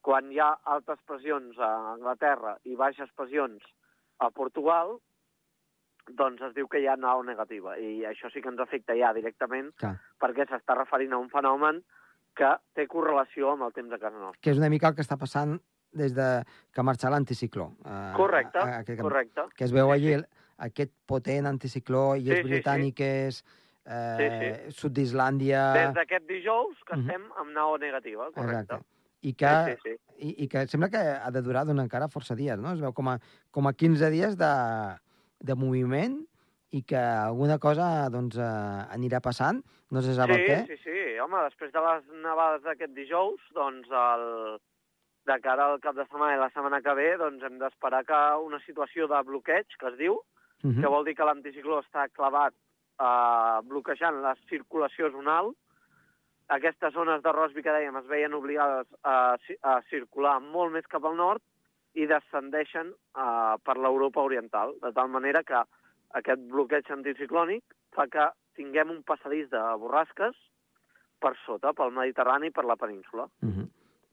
Quan 0.00 0.32
hi 0.32 0.38
ha 0.38 0.58
altes 0.64 0.98
pressions 1.06 1.58
a 1.58 1.92
Anglaterra 1.92 2.56
i 2.64 2.76
baixes 2.76 3.10
pressions 3.16 3.62
a 4.18 4.30
Portugal, 4.30 4.98
doncs 6.10 6.42
es 6.42 6.54
diu 6.54 6.66
que 6.68 6.80
hi 6.80 6.86
ha 6.86 6.96
nau 6.96 7.22
negativa. 7.22 7.76
I 7.78 8.02
això 8.08 8.30
sí 8.32 8.42
que 8.42 8.48
ens 8.48 8.60
afecta 8.60 8.94
ja 8.98 9.12
directament 9.14 9.72
Clar. 9.76 9.96
perquè 10.20 10.46
s'està 10.48 10.74
referint 10.76 11.12
a 11.12 11.18
un 11.18 11.28
fenomen 11.30 11.82
que 12.34 12.48
té 12.74 12.86
correlació 12.88 13.52
amb 13.52 13.62
el 13.68 13.72
temps 13.72 13.90
de 13.90 13.98
casa 13.98 14.16
nostra. 14.18 14.40
Que 14.40 14.50
és 14.50 14.58
una 14.58 14.70
mica 14.70 14.88
el 14.88 14.94
que 14.94 15.02
està 15.02 15.18
passant 15.18 15.58
des 15.92 16.14
de 16.14 16.42
que 16.72 16.82
marxa 16.82 17.10
l'anticicló. 17.10 17.72
eh, 17.84 18.12
Correcte, 18.16 18.58
a- 18.58 18.62
a- 18.64 18.78
aquest 18.80 18.96
camp. 18.98 19.08
correcte. 19.10 19.42
Que 19.54 19.64
es 19.64 19.72
veu 19.72 19.86
Sí, 19.88 19.92
allí 19.92 20.06
sí. 20.08 20.12
el- 20.14 20.26
aquest 20.58 20.92
potent 21.06 21.46
anticicló, 21.46 22.16
illes 22.16 22.36
Sí, 22.38 22.42
sí, 22.42 22.48
sí. 22.48 22.54
britàniques, 22.54 23.44
eh, 23.84 24.66
sud 24.70 24.92
d'Islàndia... 24.92 25.72
Des 25.74 25.94
d'aquest 25.94 26.26
dijous 26.28 26.78
que 26.86 26.96
Mhm. 26.96 27.10
estem 27.10 27.22
amb 27.38 27.50
nau 27.52 27.76
negativa, 27.78 28.30
correcte. 28.32 28.74
Exacte. 28.74 28.86
I 29.24 29.34
que, 29.34 29.46
Sí, 29.46 29.80
sí, 29.82 29.96
sí. 30.16 30.16
i, 30.18 30.44
I 30.44 30.48
que 30.48 30.66
sembla 30.66 30.88
que 30.90 30.96
ha 30.98 31.30
de 31.30 31.42
durar 31.42 31.64
doncs, 31.66 31.80
encara 31.82 32.08
força 32.08 32.34
dies, 32.34 32.58
no? 32.58 32.72
Es 32.72 32.80
veu 32.80 32.92
com 32.92 33.08
a, 33.08 33.18
com 33.52 33.68
a 33.68 33.72
15 33.72 34.10
dies 34.10 34.36
de, 34.36 34.96
de 35.42 35.54
moviment 35.58 36.20
i 36.72 36.82
que 36.88 36.96
alguna 36.96 37.58
cosa 37.58 38.08
doncs, 38.08 38.38
eh, 38.40 38.96
anirà 38.96 39.20
passant, 39.20 39.60
no 39.92 40.00
se 40.00 40.14
sap 40.16 40.30
el 40.32 40.40
sí, 40.40 40.48
què. 40.48 40.58
sí, 40.70 40.78
sí. 40.86 40.98
Home, 41.20 41.42
després 41.50 41.72
de 41.74 41.80
les 41.84 42.06
nevades 42.24 42.62
d'aquest 42.64 42.94
dijous, 42.96 43.40
doncs 43.54 43.90
el... 43.90 44.58
de 45.28 45.36
cara 45.38 45.68
al 45.70 45.78
cap 45.78 45.94
de 45.94 46.02
setmana 46.08 46.34
i 46.34 46.38
la 46.40 46.50
setmana 46.50 46.80
que 46.82 46.94
ve, 46.98 47.10
doncs 47.20 47.44
hem 47.46 47.58
d'esperar 47.60 48.00
que 48.08 48.20
una 48.42 48.58
situació 48.64 49.06
de 49.06 49.20
bloqueig, 49.28 49.66
que 49.78 49.92
es 49.92 49.98
diu, 50.00 50.16
Uh 50.62 50.70
-huh. 50.70 50.80
que 50.80 50.88
vol 50.88 51.04
dir 51.04 51.16
que 51.16 51.24
l'anticicló 51.24 51.80
està 51.82 52.08
clavat 52.08 52.54
eh, 52.54 53.58
bloquejant 53.66 54.22
la 54.22 54.36
circulació 54.48 55.10
zonal. 55.10 55.54
Aquestes 56.48 56.94
zones 56.94 57.22
de 57.22 57.32
Rosby 57.32 57.62
que 57.62 57.72
dèiem 57.72 57.96
es 57.98 58.06
veien 58.06 58.34
obligades 58.34 58.86
a, 59.02 59.36
a 59.62 59.82
circular 59.90 60.40
molt 60.40 60.72
més 60.72 60.86
cap 60.86 61.04
al 61.04 61.16
nord 61.16 61.42
i 61.94 62.06
descendeixen 62.06 62.92
eh, 62.92 63.54
per 63.64 63.76
l'Europa 63.76 64.22
oriental, 64.22 64.74
de 64.82 64.92
tal 64.92 65.08
manera 65.08 65.42
que 65.42 65.60
aquest 66.20 66.40
bloqueig 66.52 66.88
anticiclònic 66.90 67.62
fa 67.96 68.06
que 68.08 68.30
tinguem 68.56 68.90
un 68.90 69.02
passadís 69.02 69.48
de 69.50 69.60
borrasques 69.80 70.36
per 71.22 71.34
sota, 71.44 71.72
pel 71.72 71.92
Mediterrani 71.94 72.48
i 72.48 72.54
per 72.54 72.64
la 72.64 72.76
península. 72.76 73.28
Uh 73.42 73.48
-huh. 73.48 73.68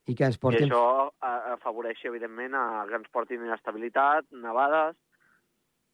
I 0.06 0.14
que 0.14 0.24
ens 0.24 0.36
I 0.36 0.38
portin... 0.38 0.68
això 0.68 1.10
eh, 1.10 1.52
afavoreix, 1.52 2.04
evidentment, 2.04 2.54
a 2.54 2.86
que 2.88 2.94
ens 2.94 3.08
portin 3.08 3.44
inestabilitat, 3.44 4.24
nevades, 4.30 4.96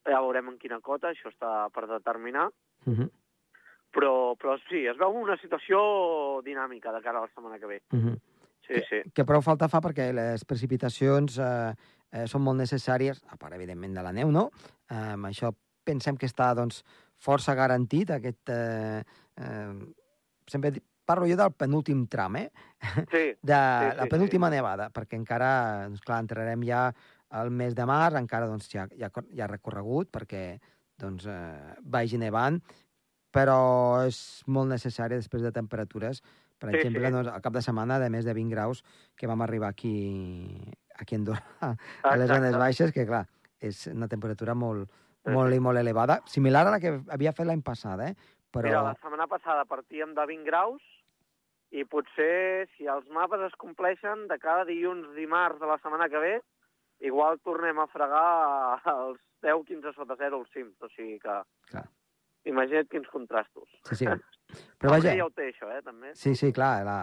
ja 0.07 0.21
veurem 0.21 0.49
en 0.49 0.59
quina 0.59 0.81
cota, 0.81 1.11
això 1.11 1.29
està 1.31 1.71
per 1.71 1.87
determinar, 1.87 2.51
Uh 2.87 2.95
-huh. 2.95 3.11
però, 3.93 4.37
però 4.37 4.59
sí, 4.69 4.87
es 4.87 4.97
veu 4.97 5.11
una 5.11 5.37
situació 5.37 6.41
dinàmica 6.43 6.93
de 6.93 7.03
cara 7.03 7.19
a 7.19 7.23
la 7.23 7.29
setmana 7.35 7.59
que 7.59 7.67
ve. 7.67 7.81
Uh 7.93 7.99
-huh. 7.99 8.21
Sí, 8.67 8.81
sí. 8.89 9.03
que 9.15 9.25
prou 9.29 9.43
falta 9.45 9.69
fa 9.69 9.83
perquè 9.85 10.09
les 10.17 10.45
precipitacions 10.49 11.39
eh, 11.39 11.75
eh, 12.13 12.27
són 12.31 12.43
molt 12.47 12.61
necessàries, 12.63 13.23
a 13.29 13.37
part, 13.37 13.55
evidentment, 13.59 13.95
de 13.97 14.05
la 14.07 14.13
neu, 14.17 14.33
no? 14.33 14.49
Eh, 14.89 15.13
amb 15.15 15.29
això 15.31 15.53
pensem 15.87 16.17
que 16.17 16.27
està 16.31 16.53
doncs, 16.59 16.83
força 17.19 17.55
garantit 17.59 18.11
aquest... 18.17 18.51
Eh, 18.51 19.03
eh, 19.37 19.73
sempre 20.47 20.73
parlo 21.07 21.27
jo 21.31 21.37
del 21.39 21.53
penúltim 21.55 22.07
tram, 22.11 22.37
eh? 22.37 22.49
Sí, 23.13 23.25
De 23.41 23.57
sí, 23.57 23.93
la 23.99 24.03
sí, 24.03 24.11
penúltima 24.11 24.51
nevada, 24.51 24.89
perquè 24.95 25.19
encara, 25.19 25.51
doncs, 25.87 26.03
clar, 26.03 26.19
entrarem 26.25 26.65
ja 26.67 26.89
al 27.31 27.51
mes 27.51 27.75
de 27.75 27.87
març, 27.87 28.19
encara 28.19 28.49
doncs, 28.51 28.69
cor- 29.15 29.29
hi 29.31 29.41
ha 29.43 29.49
recorregut 29.51 30.11
perquè 30.15 30.59
doncs, 30.99 31.27
eh, 31.31 31.77
vagi 31.83 32.19
nevant, 32.19 32.59
però 33.35 34.07
és 34.07 34.19
molt 34.47 34.71
necessari 34.73 35.19
després 35.19 35.43
de 35.45 35.53
temperatures, 35.55 36.23
per 36.59 36.71
Sí, 36.71 36.77
exemple, 36.79 37.07
sí. 37.07 37.13
doncs, 37.13 37.29
al 37.29 37.43
cap 37.43 37.53
de 37.53 37.63
setmana 37.63 37.99
de 38.01 38.11
més 38.11 38.25
de 38.25 38.35
20 38.35 38.51
graus 38.55 38.83
que 39.17 39.27
vam 39.29 39.43
arribar 39.43 39.69
aquí, 39.69 40.73
aquí 40.99 41.15
a 41.15 41.19
Andorra, 41.19 41.43
a 42.03 42.17
les 42.17 42.25
Exacte. 42.25 42.33
zones 42.35 42.57
baixes, 42.59 42.93
que 42.93 43.07
clar, 43.07 43.27
és 43.61 43.87
una 43.93 44.09
temperatura 44.09 44.55
molt, 44.55 44.91
Sí, 45.27 45.33
molt 45.35 45.53
i 45.57 45.59
molt 45.59 45.79
elevada, 45.81 46.21
similar 46.31 46.61
a 46.69 46.71
la 46.71 46.79
que 46.79 47.01
havia 47.11 47.33
fet 47.35 47.49
l'any 47.49 47.63
passat, 47.67 47.99
eh? 48.01 48.13
Però... 48.55 48.69
Mira, 48.69 48.83
la 48.87 48.95
setmana 48.95 49.27
passada 49.27 49.65
partíem 49.67 50.13
de 50.15 50.25
20 50.25 50.45
graus 50.47 50.83
i 51.75 51.83
potser, 51.85 52.69
si 52.77 52.87
els 52.87 53.09
mapes 53.11 53.43
es 53.49 53.57
compleixen, 53.59 54.29
de 54.31 54.39
cada 54.39 54.63
dilluns, 54.65 55.09
dimarts 55.17 55.59
de 55.59 55.67
la 55.67 55.81
setmana 55.83 56.07
que 56.09 56.21
ve, 56.23 56.35
igual 57.03 57.41
tornem 57.43 57.77
a 57.83 57.89
fregar 57.91 58.79
els 58.87 59.19
10, 59.43 59.65
15 59.67 59.93
sota 59.99 60.15
zero 60.17 60.39
als 60.39 60.53
cims. 60.55 60.79
O 60.81 60.89
sigui 60.95 61.19
que... 61.19 61.41
Clar. 61.73 61.85
Imagina't 62.47 62.89
quins 62.91 63.09
contrastos. 63.11 63.69
Sí, 63.89 63.99
sí. 64.03 64.09
Però 64.79 64.93
vaja, 64.93 65.13
ja 65.19 65.25
ho 65.27 65.33
té, 65.35 65.49
això, 65.51 65.69
eh, 65.75 65.81
també. 65.83 66.13
Sí, 66.15 66.37
sí, 66.39 66.53
clar, 66.55 66.85
la, 66.87 66.99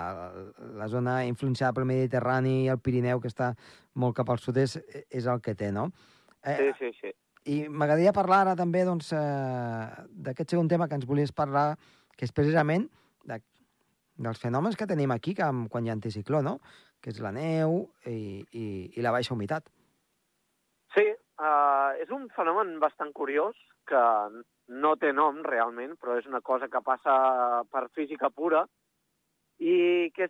la 0.80 0.88
zona 0.88 1.18
influenciada 1.28 1.74
pel 1.76 1.88
Mediterrani 1.90 2.62
i 2.64 2.70
el 2.72 2.80
Pirineu, 2.80 3.20
que 3.20 3.28
està 3.32 3.52
molt 4.00 4.16
cap 4.16 4.32
al 4.32 4.40
sud, 4.40 4.62
és, 4.64 4.78
és 5.12 5.28
el 5.28 5.44
que 5.44 5.56
té, 5.60 5.74
no? 5.76 5.90
Sí, 6.44 6.54
Eh, 6.54 6.74
sí, 6.80 6.92
sí. 7.00 7.12
I 7.48 7.56
m'agradaria 7.68 8.12
parlar 8.16 8.42
ara 8.44 8.56
també 8.60 8.86
doncs, 8.88 9.12
eh, 9.16 9.86
d'aquest 10.26 10.56
segon 10.56 10.70
tema 10.72 10.88
que 10.88 10.96
ens 11.00 11.08
volies 11.08 11.32
parlar, 11.36 11.78
que 12.18 12.28
és 12.28 12.32
precisament 12.36 12.88
de, 13.28 13.40
dels 14.16 14.40
fenòmens 14.40 14.80
que 14.80 14.88
tenim 14.88 15.12
aquí 15.12 15.34
que, 15.36 15.48
quan 15.72 15.86
hi 15.86 15.92
ha 15.92 15.98
anticicló, 15.98 16.42
no? 16.42 16.60
que 17.04 17.12
és 17.12 17.20
la 17.20 17.34
neu 17.36 17.82
i, 18.08 18.44
i, 18.56 18.66
i 18.96 19.04
la 19.04 19.12
baixa 19.12 19.34
humitat. 19.36 19.68
Sí, 20.96 21.04
uh, 21.42 21.92
és 22.00 22.12
un 22.16 22.30
fenomen 22.36 22.78
bastant 22.80 23.12
curiós 23.12 23.60
que 23.90 24.04
no 24.67 24.96
té 24.96 25.12
nom 25.13 25.41
realment, 25.43 25.98
però 26.00 26.17
és 26.17 26.25
una 26.25 26.41
cosa 26.41 26.67
que 26.72 26.82
passa 26.82 27.63
per 27.72 27.89
física 27.93 28.29
pura 28.29 28.65
i 29.60 30.10
que 30.15 30.29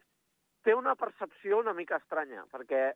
té 0.64 0.74
una 0.74 0.96
percepció 0.96 1.60
una 1.60 1.74
mica 1.74 1.98
estranya, 1.98 2.46
perquè 2.52 2.94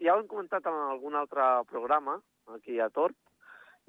ja 0.00 0.14
ho 0.14 0.20
hem 0.22 0.26
comentat 0.30 0.66
en 0.66 0.78
algun 0.90 1.14
altre 1.18 1.42
programa, 1.68 2.18
aquí 2.54 2.78
a 2.80 2.88
Tort, 2.90 3.16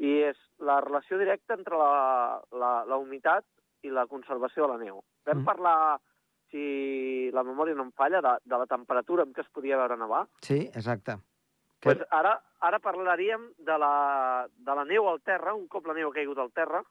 i 0.01 0.17
és 0.27 0.37
la 0.59 0.79
relació 0.81 1.17
directa 1.17 1.53
entre 1.53 1.77
la, 1.77 2.41
la, 2.51 2.71
la 2.89 2.97
humitat 2.97 3.45
i 3.83 3.89
la 3.93 4.07
conservació 4.07 4.65
de 4.67 4.73
la 4.73 4.77
neu. 4.83 5.03
Vam 5.25 5.37
Mhm. 5.39 5.45
parlar, 5.45 5.99
si 6.51 7.29
la 7.31 7.43
memòria 7.43 7.75
no 7.75 7.83
em 7.83 7.91
falla, 7.91 8.19
de, 8.21 8.33
de 8.43 8.57
la 8.57 8.65
temperatura 8.67 9.23
amb 9.23 9.33
què 9.35 9.41
es 9.41 9.49
podia 9.49 9.77
veure 9.77 9.97
nevar, 9.97 10.25
Sí, 10.41 10.67
exacte. 10.75 11.15
Que, 11.81 11.95
Pues 11.95 12.01
ara, 12.13 12.35
ara 12.61 12.77
parlaríem 12.79 13.47
de 13.57 13.77
la, 13.81 14.47
de 14.53 14.73
la 14.77 14.85
neu 14.85 15.07
al 15.09 15.21
terra, 15.25 15.55
un 15.57 15.67
cop 15.67 15.87
la 15.89 15.95
neu 15.97 16.11
ha 16.11 16.13
caigut 16.13 16.37
al 16.37 16.51
terra, 16.53 16.83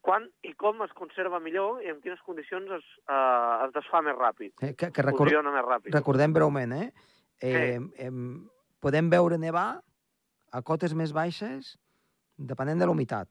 quan 0.00 0.24
i 0.48 0.54
com 0.56 0.80
es 0.86 0.92
conserva 0.96 1.40
millor 1.44 1.82
i 1.84 1.90
en 1.92 2.00
quines 2.00 2.22
condicions 2.24 2.72
es, 2.78 2.86
eh, 3.04 3.66
es 3.66 3.74
desfà 3.76 4.00
més 4.06 4.16
ràpid, 4.16 4.54
eh, 4.64 4.72
que, 4.72 4.88
que 4.88 5.04
record, 5.04 5.28
més 5.28 5.66
ràpid. 5.66 5.92
recordem 5.92 6.32
breument, 6.32 6.72
eh? 6.72 6.88
eh, 7.44 7.76
eh 7.76 8.10
podem 8.80 9.10
veure 9.12 9.36
nevar 9.36 9.82
a 10.56 10.62
cotes 10.64 10.94
més 10.96 11.12
baixes 11.12 11.74
depenent 12.38 12.80
de 12.80 12.86
la 12.88 12.94
humitat. 12.96 13.28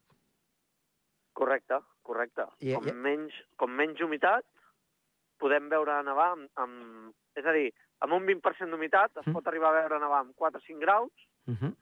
Correcte, 1.34 1.80
correcte. 2.06 2.46
I- 2.62 2.76
com, 2.76 2.88
i- 2.88 2.94
menys, 2.94 3.34
com 3.58 3.74
menys 3.74 4.02
humitat, 4.06 4.46
podem 5.42 5.70
veure 5.74 5.98
nevar 6.06 6.34
amb... 6.36 6.50
amb 6.62 7.40
és 7.40 7.46
a 7.48 7.54
dir, 7.56 7.70
amb 8.02 8.14
un 8.14 8.26
20% 8.26 8.70
d'humitat 8.72 9.18
es 9.18 9.28
Mm. 9.28 9.34
pot 9.34 9.48
arribar 9.48 9.70
a 9.70 9.82
veure 9.82 10.00
nevar 10.00 10.20
amb 10.20 10.36
4 10.36 10.58
o 10.58 10.62
5 10.66 10.80
graus 10.80 11.12
Uh 11.48 11.54
-huh. 11.56 11.76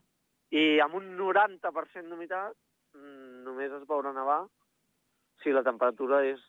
i 0.52 0.80
amb 0.80 0.96
un 0.96 1.18
90% 1.18 2.10
d'humitat 2.10 2.54
mm, 2.94 3.44
només 3.44 3.72
es 3.72 3.84
veurà 3.88 4.14
nevar 4.14 4.48
si 5.44 5.52
la 5.52 5.64
temperatura 5.64 6.24
és 6.26 6.40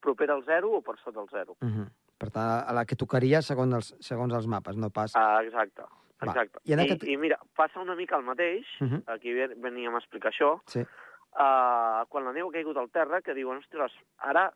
propera 0.00 0.34
al 0.34 0.44
zero 0.44 0.70
o 0.72 0.82
per 0.82 0.96
sota 0.98 1.20
el 1.20 1.28
zero. 1.28 1.56
Uh 1.60 1.68
-huh. 1.68 1.88
Per 2.18 2.30
tant, 2.30 2.64
a 2.68 2.72
la 2.72 2.84
que 2.84 2.96
tocaria 2.96 3.42
segons 3.42 3.74
els, 3.74 3.96
segons 4.00 4.32
els 4.34 4.46
mapes, 4.46 4.76
no 4.76 4.90
pas... 4.90 5.12
Ah, 5.14 5.40
exacte, 5.42 5.82
Va. 5.82 6.26
exacte. 6.26 6.58
I 6.64 6.72
aquest- 6.72 7.04
I, 7.04 7.12
I 7.12 7.16
mira, 7.16 7.38
passa 7.54 7.80
una 7.80 7.94
mica 7.94 8.16
el 8.16 8.22
mateix, 8.24 8.66
Uh 8.80 8.86
-huh. 8.88 9.02
aquí 9.06 9.32
ve- 9.32 9.54
veníem 9.56 9.94
a 9.94 9.98
explicar 9.98 10.32
això, 10.32 10.60
Sí. 10.66 10.80
uh, 10.80 12.04
quan 12.08 12.24
la 12.24 12.32
neu 12.32 12.48
ha 12.48 12.52
caigut 12.52 12.76
al 12.76 12.90
terra, 12.90 13.22
que 13.22 13.34
diuen, 13.34 13.58
ostres, 13.58 13.92
ara 14.18 14.52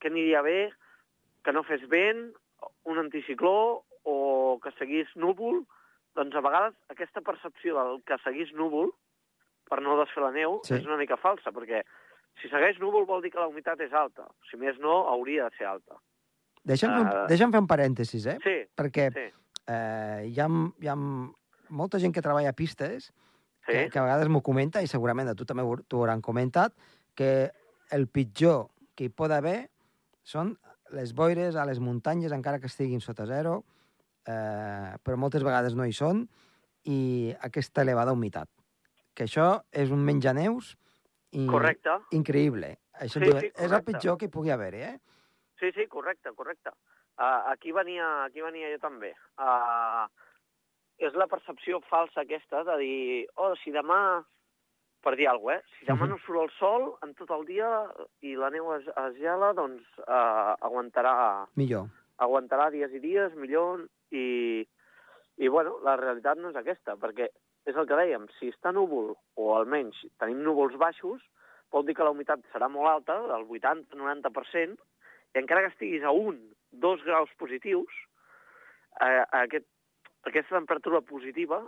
què 0.00 0.08
aniria 0.08 0.42
bé 0.42 0.72
que 1.44 1.52
no 1.52 1.62
fes 1.64 1.86
vent, 1.88 2.34
un 2.84 2.98
anticicló 2.98 3.84
o 4.04 4.58
que 4.62 4.72
seguís 4.78 5.08
núvol, 5.16 5.62
doncs 6.16 6.34
a 6.36 6.40
vegades 6.44 6.74
aquesta 6.90 7.20
percepció 7.20 7.76
del 7.78 8.02
que 8.04 8.18
seguís 8.24 8.52
núvol 8.52 8.90
per 9.68 9.80
no 9.80 9.96
desfer 10.00 10.22
la 10.24 10.32
neu 10.32 10.60
Sí. 10.64 10.74
és 10.74 10.84
una 10.86 10.96
mica 10.98 11.16
falsa, 11.16 11.52
perquè 11.52 11.82
si 12.42 12.48
segueix 12.48 12.78
núvol 12.80 13.06
vol 13.06 13.22
dir 13.22 13.30
que 13.30 13.38
la 13.38 13.46
humitat 13.48 13.80
és 13.80 13.92
alta. 13.92 14.26
Si 14.50 14.56
més 14.56 14.78
no, 14.78 15.08
hauria 15.08 15.44
de 15.48 15.56
ser 15.56 15.66
alta. 15.66 15.96
Deixa'm, 16.64 16.90
fer, 16.92 17.00
un, 17.00 17.06
Ah. 17.06 17.26
deixa'm 17.28 17.50
fer 17.52 17.60
un 17.60 17.66
parèntesis, 17.66 18.26
eh? 18.26 18.38
Sí, 18.42 18.56
Perquè 18.76 19.12
sí, 19.12 19.26
eh, 19.68 20.26
hi, 20.28 20.38
ha, 20.40 20.48
hi 20.80 20.88
ha 20.88 20.96
molta 21.70 21.98
gent 21.98 22.12
que 22.14 22.22
treballa 22.22 22.50
a 22.50 22.52
pistes 22.52 23.12
sí. 23.66 23.72
que, 23.72 23.88
que 23.90 23.98
a 23.98 24.02
vegades 24.02 24.28
m'ho 24.28 24.42
comenta, 24.42 24.82
i 24.82 24.86
segurament 24.86 25.28
a 25.28 25.34
tu 25.34 25.44
també 25.44 25.62
ho- 25.62 25.82
t'ho 25.88 25.98
hauran 26.02 26.20
comentat, 26.20 26.72
que 27.14 27.50
el 27.90 28.06
pitjor 28.08 28.68
que 28.94 29.04
hi 29.04 29.08
pot 29.08 29.30
haver 29.30 29.70
són 30.22 30.56
les 30.92 31.12
boires 31.16 31.56
a 31.56 31.64
les 31.66 31.80
muntanyes, 31.80 32.32
encara 32.32 32.60
que 32.60 32.68
estiguin 32.70 33.00
sota 33.00 33.26
zero, 33.26 33.62
eh, 34.26 34.94
però 35.02 35.16
moltes 35.18 35.42
vegades 35.44 35.74
no 35.74 35.86
hi 35.88 35.92
són, 35.96 36.26
i 36.84 37.32
aquesta 37.40 37.82
elevada 37.82 38.12
humitat. 38.12 38.48
Que 39.14 39.24
això 39.28 39.62
és 39.70 39.90
un 39.92 40.02
menjaneus 40.04 40.74
i 41.32 41.46
Correcte. 41.46 41.98
increïble. 42.12 42.76
Això 43.00 43.20
Sí, 43.20 43.26
sí, 43.26 43.46
és 43.46 43.52
el 43.64 43.70
correcte. 43.70 43.92
pitjor 43.92 44.18
que 44.18 44.26
hi 44.26 44.32
pugui 44.32 44.50
haver-hi, 44.50 44.82
eh? 44.82 44.98
Sí, 45.60 45.70
sí, 45.72 45.86
correcte, 45.86 46.32
correcte. 46.34 46.70
Uh, 47.18 47.52
aquí, 47.52 47.72
venia, 47.72 48.24
aquí 48.24 48.40
venia 48.40 48.70
jo 48.72 48.78
també. 48.82 49.12
Uh, 49.38 50.08
és 50.98 51.14
la 51.14 51.26
percepció 51.26 51.80
falsa 51.88 52.22
aquesta 52.22 52.64
de 52.64 52.76
dir, 52.78 53.26
oh, 53.36 53.54
si 53.62 53.70
demà, 53.70 54.24
per 55.02 55.16
dir 55.18 55.26
alguna 55.28 55.56
cosa, 55.58 55.66
eh? 55.66 55.78
Si 55.78 55.86
demà 55.86 56.04
Mhm. 56.06 56.10
no 56.10 56.18
surt 56.24 56.40
el 56.42 56.50
sol 56.58 56.94
en 57.02 57.14
tot 57.14 57.30
el 57.30 57.44
dia 57.46 57.68
i 58.22 58.34
la 58.36 58.50
neu 58.50 58.72
es, 58.76 58.86
es 58.86 59.16
gela, 59.18 59.52
doncs 59.52 59.82
uh, 60.06 60.54
aguantarà, 60.60 61.46
Millor. 61.56 61.88
aguantarà 62.18 62.70
dies 62.70 62.92
i 62.92 63.00
dies, 63.00 63.34
millor, 63.34 63.86
i, 64.12 64.66
i 65.38 65.48
bueno, 65.48 65.78
la 65.82 65.96
realitat 65.96 66.38
no 66.38 66.50
és 66.50 66.56
aquesta, 66.56 66.94
perquè 66.96 67.28
és 67.66 67.76
el 67.76 67.86
que 67.86 67.94
dèiem, 67.98 68.26
si 68.38 68.48
està 68.50 68.72
núvol, 68.72 69.14
o 69.36 69.54
almenys 69.56 69.96
tenim 70.18 70.42
núvols 70.42 70.76
baixos, 70.76 71.20
vol 71.72 71.84
dir 71.86 71.94
que 71.94 72.04
la 72.04 72.10
humitat 72.10 72.40
serà 72.52 72.68
molt 72.68 72.88
alta, 72.90 73.20
del 73.28 73.44
80-90%, 73.48 74.78
i 75.34 75.38
encara 75.38 75.62
que 75.62 75.72
estiguis 75.72 76.02
a 76.04 76.10
un, 76.10 76.38
dos 76.70 77.02
graus 77.04 77.30
positius, 77.38 77.92
eh, 79.00 79.24
aquest, 79.42 79.66
aquesta 80.28 80.56
temperatura 80.58 81.00
positiva, 81.00 81.62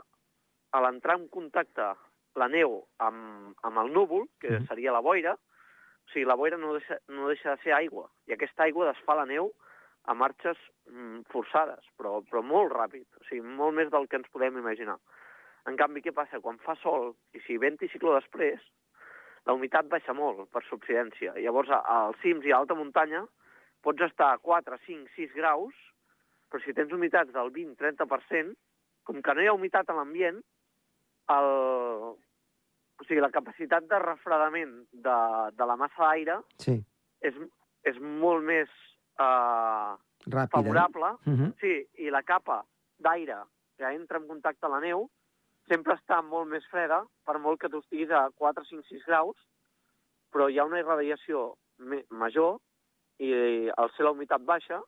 a 0.74 0.80
l'entrar 0.82 1.16
en 1.20 1.28
contacte 1.28 1.94
la 2.36 2.48
neu 2.48 2.84
amb, 2.98 3.54
amb 3.62 3.78
el 3.78 3.92
núvol, 3.92 4.26
que 4.40 4.50
Mhm. 4.50 4.66
seria 4.68 4.92
la 4.92 5.00
boira, 5.00 5.34
o 5.34 6.08
sigui, 6.12 6.24
la 6.24 6.34
boira 6.34 6.56
no 6.56 6.74
deixa, 6.74 6.98
no 7.08 7.28
deixa 7.28 7.56
de 7.56 7.62
ser 7.62 7.72
aigua, 7.72 8.10
i 8.26 8.32
aquesta 8.32 8.64
aigua 8.64 8.92
desfà 8.92 9.14
la 9.16 9.26
neu 9.26 9.52
a 10.06 10.14
marxes 10.14 10.58
mm, 10.86 11.22
forçades, 11.32 11.84
però, 11.96 12.22
però 12.28 12.42
molt 12.42 12.72
ràpid, 12.72 13.06
o 13.20 13.24
sigui, 13.24 13.40
molt 13.40 13.74
més 13.74 13.90
del 13.90 14.06
que 14.08 14.16
ens 14.16 14.28
podem 14.28 14.58
imaginar. 14.58 14.98
En 15.66 15.76
canvi, 15.76 16.02
què 16.02 16.12
passa? 16.12 16.40
Quan 16.40 16.58
fa 16.58 16.74
sol, 16.76 17.14
i 17.32 17.40
si 17.40 17.56
ve 17.56 17.68
anticicló 17.68 18.12
després, 18.20 18.60
la 19.46 19.54
humitat 19.54 19.88
baixa 19.88 20.12
molt 20.12 20.50
per 20.52 20.62
subsidència. 20.68 21.32
Llavors, 21.40 21.70
als 21.70 22.20
cims 22.20 22.44
i 22.44 22.52
a 22.52 22.58
alta 22.58 22.74
muntanya 22.74 23.26
pots 23.82 24.02
estar 24.02 24.32
a 24.34 24.38
4, 24.38 24.76
5, 24.86 25.08
6 25.16 25.32
graus, 25.32 25.74
però 26.50 26.62
si 26.62 26.72
tens 26.76 26.92
humitats 26.92 27.32
del 27.32 27.50
20-30%, 27.50 28.54
com 29.04 29.22
que 29.22 29.34
no 29.34 29.40
hi 29.40 29.46
ha 29.46 29.56
humitat 29.56 29.88
a 29.88 29.94
l'ambient, 29.94 30.42
el... 31.32 31.50
o 33.00 33.04
sigui, 33.06 33.20
la 33.20 33.30
capacitat 33.34 33.86
de 33.90 33.98
refredament 33.98 34.74
de, 34.92 35.18
de 35.56 35.66
la 35.66 35.76
massa 35.76 36.06
d'aire 36.06 36.38
Sí, 36.62 36.78
és, 37.20 37.34
és 37.84 37.98
molt 38.00 38.44
més 38.44 38.68
eh, 39.18 39.92
ràpida. 40.26 40.48
favorable 40.52 41.16
Uh 41.26 41.34
-huh. 41.34 41.52
Sí, 41.60 41.74
i 42.04 42.10
la 42.10 42.22
capa 42.22 42.64
d'aire 42.98 43.42
que 43.76 43.84
entra 43.84 44.18
en 44.18 44.28
contacte 44.28 44.66
amb 44.66 44.74
la 44.74 44.80
neu 44.80 45.08
sempre 45.68 45.94
està 45.94 46.22
molt 46.22 46.48
més 46.48 46.64
freda, 46.70 47.04
per 47.24 47.38
molt 47.38 47.60
que 47.60 47.68
tu 47.68 47.78
estiguis 47.78 48.10
a 48.10 48.30
4, 48.36 48.64
5, 48.64 48.82
6 48.88 49.04
graus, 49.06 49.36
però 50.30 50.48
hi 50.50 50.58
ha 50.58 50.64
una 50.64 50.78
irradiació 50.78 51.56
major 52.10 52.58
i 53.18 53.70
al 53.76 53.90
ser 53.96 54.04
la 54.04 54.10
humitat 54.10 54.42
baixa, 54.44 54.80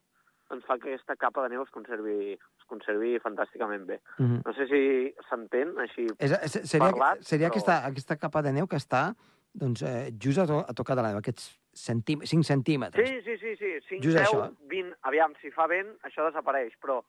doncs 0.50 0.66
fa 0.66 0.78
que 0.78 0.88
aquesta 0.90 1.16
capa 1.16 1.42
de 1.42 1.54
neu 1.54 1.62
es 1.62 1.70
conservi, 1.70 2.38
conservi 2.66 3.18
fantàsticament 3.22 3.86
bé. 3.86 4.00
Uh 4.18 4.26
-huh. 4.26 4.42
No 4.44 4.52
sé 4.54 4.66
si 4.66 5.14
s'entén 5.28 5.78
així. 5.78 6.06
És, 6.18 6.30
és, 6.32 6.52
seria 6.70 6.90
Parlat, 6.90 7.22
seria 7.22 7.48
però- 7.48 7.52
aquesta, 7.52 7.84
aquesta 7.86 8.16
capa 8.16 8.42
de 8.42 8.52
neu 8.52 8.66
que 8.66 8.76
està 8.76 9.14
doncs, 9.54 9.82
eh, 9.82 10.12
just 10.20 10.38
a, 10.38 10.46
to, 10.46 10.58
a 10.68 10.72
tocar 10.74 10.96
de 10.96 11.02
la 11.02 11.08
neu, 11.08 11.18
aquests 11.18 11.58
centí 11.72 12.16
5 12.22 12.42
centímetres. 12.44 13.08
Sí, 13.08 13.20
sí, 13.24 13.38
sí, 13.38 13.56
sí. 13.56 13.80
5, 13.88 14.02
Just 14.02 14.16
10, 14.18 14.28
això. 14.28 14.50
20... 14.68 14.94
Aviam, 15.02 15.32
si 15.40 15.50
fa 15.50 15.66
vent, 15.66 15.88
això 16.02 16.24
desapareix, 16.26 16.74
però 16.80 17.02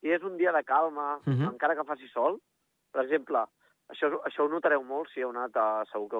si 0.00 0.08
és 0.10 0.22
un 0.22 0.36
dia 0.36 0.52
de 0.52 0.62
calma, 0.62 1.18
Mhm. 1.26 1.48
encara 1.52 1.74
que 1.74 1.84
faci 1.84 2.08
sol, 2.08 2.38
per 2.92 3.02
exemple, 3.04 3.38
això, 3.88 4.20
això 4.22 4.44
ho 4.44 4.48
notareu 4.48 4.82
molt 4.84 5.08
si 5.12 5.20
heu 5.20 5.30
anat 5.30 5.56
a... 5.56 5.84
Segur 5.92 6.08
que 6.08 6.16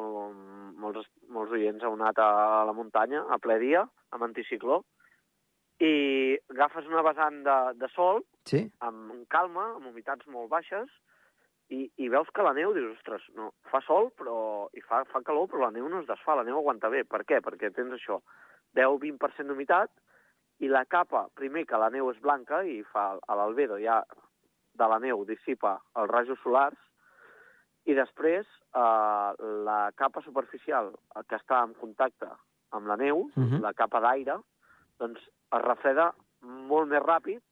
molts, 0.80 1.06
molts 1.28 1.52
oients 1.52 1.82
heu 1.84 1.92
anat 1.92 2.18
a 2.18 2.64
la 2.64 2.72
muntanya 2.72 3.24
a 3.30 3.38
ple 3.38 3.58
dia, 3.58 3.88
amb 4.10 4.22
anticicló, 4.24 4.84
agafes 6.58 6.86
una 6.90 7.02
vessant 7.06 7.42
de, 7.46 7.58
de 7.78 7.88
sol 7.94 8.24
Sí? 8.50 8.64
amb 8.82 9.26
calma, 9.30 9.68
amb 9.76 9.86
humitats 9.92 10.26
molt 10.26 10.50
baixes, 10.50 10.90
i, 11.70 11.82
i 12.00 12.08
veus 12.08 12.28
que 12.32 12.42
la 12.42 12.54
neu, 12.56 12.72
dius, 12.74 12.94
ostres, 12.96 13.22
no, 13.36 13.50
fa 13.70 13.80
sol 13.84 14.10
però, 14.16 14.68
i 14.72 14.80
fa, 14.80 15.02
fa 15.12 15.20
calor, 15.22 15.46
però 15.52 15.66
la 15.66 15.70
neu 15.74 15.88
no 15.88 16.00
es 16.00 16.06
desfà, 16.08 16.34
la 16.38 16.44
neu 16.46 16.56
aguanta 16.58 16.88
bé. 16.88 17.02
Per 17.04 17.20
què? 17.28 17.42
Perquè 17.44 17.68
tens 17.76 17.92
això, 17.92 18.22
10-20% 18.74 19.46
d'humitat, 19.52 19.90
i 20.64 20.68
la 20.72 20.86
capa, 20.88 21.26
primer 21.36 21.66
que 21.68 21.76
la 21.78 21.90
neu 21.92 22.08
és 22.10 22.18
blanca 22.24 22.62
i 22.64 22.80
fa 22.88 23.18
a 23.20 23.36
l'albedo 23.36 23.76
ja 23.78 24.00
de 24.78 24.88
la 24.88 24.98
neu 24.98 25.24
dissipa 25.28 25.76
els 25.94 26.08
rajos 26.10 26.40
solars, 26.42 26.78
i 27.88 27.94
després 27.96 28.46
eh, 28.48 29.30
la 29.68 29.90
capa 29.96 30.20
superficial 30.24 30.90
que 31.28 31.36
està 31.38 31.60
en 31.68 31.74
contacte 31.78 32.28
amb 32.72 32.88
la 32.88 32.96
neu, 33.00 33.28
Mhm. 33.36 33.60
la 33.64 33.72
capa 33.76 34.00
d'aire, 34.00 34.40
doncs 34.98 35.20
es 35.20 35.62
refreda 35.68 36.10
molt 36.42 36.90
més 36.90 37.02
ràpid 37.02 37.42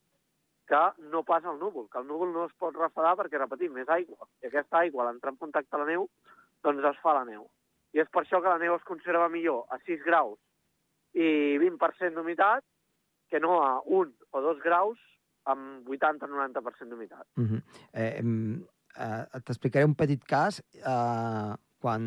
que 0.67 0.83
no 1.13 1.23
pas 1.23 1.45
el 1.45 1.59
núvol, 1.61 1.87
que 1.91 1.99
el 1.99 2.07
núvol 2.07 2.33
no 2.35 2.47
es 2.47 2.55
pot 2.59 2.75
refredar 2.75 3.15
perquè, 3.19 3.39
repetim, 3.39 3.77
és 3.79 3.89
aigua. 3.89 4.27
I 4.43 4.49
aquesta 4.49 4.83
aigua, 4.83 5.05
a 5.05 5.11
l'entrar 5.11 5.33
en 5.33 5.39
contacte 5.39 5.77
amb 5.77 5.85
la 5.85 5.93
neu, 5.93 6.09
doncs 6.67 6.89
es 6.91 7.03
fa 7.03 7.15
la 7.15 7.25
neu. 7.29 7.47
I 7.95 8.03
és 8.03 8.11
per 8.13 8.25
això 8.25 8.43
que 8.43 8.51
la 8.51 8.59
neu 8.59 8.75
es 8.75 8.87
conserva 8.89 9.29
millor 9.33 9.65
a 9.71 9.79
6 9.87 10.03
graus 10.05 10.39
i 11.15 11.57
20% 11.63 12.19
d'humitat 12.19 12.65
que 13.31 13.41
no 13.41 13.61
a 13.63 13.77
1 13.87 14.11
o 14.33 14.43
2 14.43 14.65
graus 14.65 14.99
amb 15.47 15.87
80-90% 15.89 16.91
d'humitat. 16.91 17.27
Uh 17.39 17.45
-huh. 17.47 17.63
eh, 17.93 18.19
eh, 18.99 19.41
T'explicaré 19.45 19.85
un 19.85 19.95
petit 19.95 20.23
cas 20.25 20.61
eh, 20.75 21.55
quan 21.87 22.07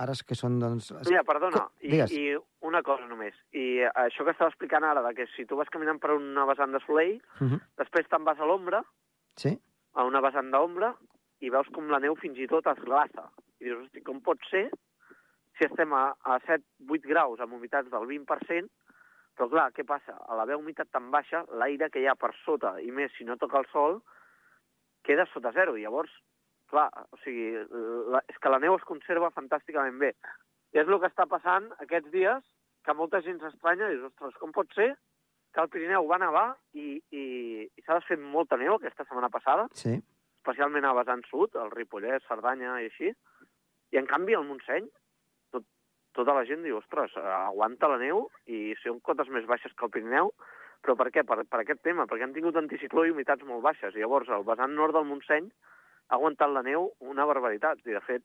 ara 0.00 0.14
és 0.16 0.22
que 0.24 0.34
són 0.38 0.56
doncs... 0.62 0.88
Mira, 1.10 1.20
perdona, 1.28 1.66
i, 1.84 1.98
i 2.16 2.22
una 2.64 2.80
cosa 2.86 3.04
només. 3.10 3.36
I 3.52 3.82
eh, 3.84 3.90
això 4.06 4.24
que 4.24 4.32
estava 4.32 4.48
explicant 4.50 4.86
ara, 4.88 5.02
de 5.04 5.12
que 5.18 5.26
si 5.36 5.44
tu 5.46 5.58
vas 5.60 5.68
caminant 5.72 6.00
per 6.00 6.14
una 6.16 6.46
vessant 6.48 6.72
de 6.72 6.80
soleil, 6.86 7.18
Uh 7.40 7.50
-huh. 7.50 7.60
després 7.76 8.08
te'n 8.08 8.24
vas 8.24 8.40
a 8.40 8.46
l'ombra, 8.48 8.80
Sí? 9.36 9.52
a 9.94 10.04
una 10.04 10.20
vessant 10.20 10.50
d'ombra, 10.50 10.94
i 11.40 11.50
veus 11.50 11.68
com 11.74 11.88
la 11.90 11.98
neu 12.00 12.14
fins 12.16 12.38
i 12.38 12.46
tot 12.46 12.66
es 12.66 12.78
glaça. 12.84 13.28
I 13.60 13.64
dius, 13.64 13.84
hosti, 13.84 14.00
com 14.02 14.20
pot 14.22 14.38
ser 14.50 14.70
si 15.58 15.64
estem 15.64 15.92
a, 15.92 16.14
a 16.24 16.38
7-8 16.40 17.04
graus 17.06 17.40
amb 17.40 17.52
humitats 17.52 17.90
del 17.90 18.06
20%, 18.06 18.68
però 19.36 19.48
clar, 19.50 19.70
què 19.72 19.84
passa? 19.84 20.16
A 20.28 20.34
l'haver 20.36 20.56
humitat 20.56 20.88
tan 20.90 21.10
baixa, 21.10 21.44
l'aire 21.58 21.90
que 21.90 22.00
hi 22.00 22.06
ha 22.06 22.14
per 22.14 22.32
sota, 22.44 22.80
i 22.80 22.90
més 22.90 23.12
si 23.18 23.24
no 23.24 23.36
toca 23.36 23.58
el 23.58 23.66
sol, 23.72 24.00
queda 25.04 25.26
sota 25.32 25.52
zero. 25.52 25.76
I 25.76 25.82
llavors, 25.82 26.10
clar, 26.72 26.88
o 27.12 27.20
sigui, 27.22 27.52
la, 28.12 28.22
és 28.32 28.38
que 28.40 28.50
la 28.52 28.58
neu 28.62 28.74
es 28.78 28.84
conserva 28.88 29.30
fantàsticament 29.36 29.98
bé. 30.00 30.12
I 30.72 30.80
és 30.82 30.88
el 30.88 30.98
que 31.02 31.10
està 31.10 31.26
passant 31.28 31.68
aquests 31.84 32.10
dies, 32.14 32.44
que 32.82 32.94
molta 32.98 33.20
gent 33.22 33.38
s'estranya 33.38 33.90
i 33.92 33.98
dius, 33.98 34.08
ostres, 34.10 34.34
com 34.40 34.50
pot 34.56 34.72
ser 34.74 34.94
que 35.52 35.60
al 35.60 35.68
Pirineu 35.68 36.06
va 36.08 36.16
nevar 36.18 36.46
i, 36.72 36.96
i, 37.12 37.24
i 37.68 37.82
s'ha 37.84 37.98
desfet 38.00 38.18
molta 38.24 38.56
neu 38.56 38.78
aquesta 38.78 39.04
setmana 39.04 39.28
passada, 39.30 39.68
Sí. 39.76 39.98
especialment 40.40 40.88
a 40.88 40.94
vessant 40.96 41.22
sud, 41.28 41.54
el 41.60 41.70
Ripollès, 41.70 42.24
Cerdanya 42.26 42.78
i 42.80 42.88
així, 42.88 43.12
i 43.92 44.00
en 44.00 44.08
canvi 44.08 44.34
al 44.34 44.46
Montseny 44.48 44.88
tot, 45.52 45.66
tota 46.16 46.34
la 46.34 46.46
gent 46.48 46.64
diu, 46.64 46.80
ostres, 46.80 47.12
aguanta 47.20 47.92
la 47.92 48.00
neu 48.00 48.24
i 48.48 48.72
són 48.82 48.98
cotes 49.04 49.28
més 49.28 49.44
baixes 49.46 49.76
que 49.76 49.84
el 49.86 49.92
Pirineu, 49.92 50.32
però 50.82 50.96
per 50.98 51.10
què? 51.12 51.22
Per, 51.28 51.44
per 51.46 51.60
aquest 51.60 51.84
tema, 51.84 52.08
perquè 52.10 52.24
han 52.26 52.32
tingut 52.34 52.56
anticicló 52.58 53.04
i 53.06 53.12
humitats 53.12 53.44
molt 53.46 53.62
baixes. 53.62 53.94
I 53.94 54.02
llavors 54.02 54.32
el 54.32 54.42
vessant 54.48 54.72
nord 54.74 54.96
del 54.96 55.04
Montseny 55.06 55.52
ha 56.08 56.14
aguantat 56.16 56.50
la 56.50 56.62
neu 56.62 56.90
una 57.00 57.24
barbaritat. 57.28 57.78
I 57.86 57.96
de 57.96 58.00
fet, 58.06 58.22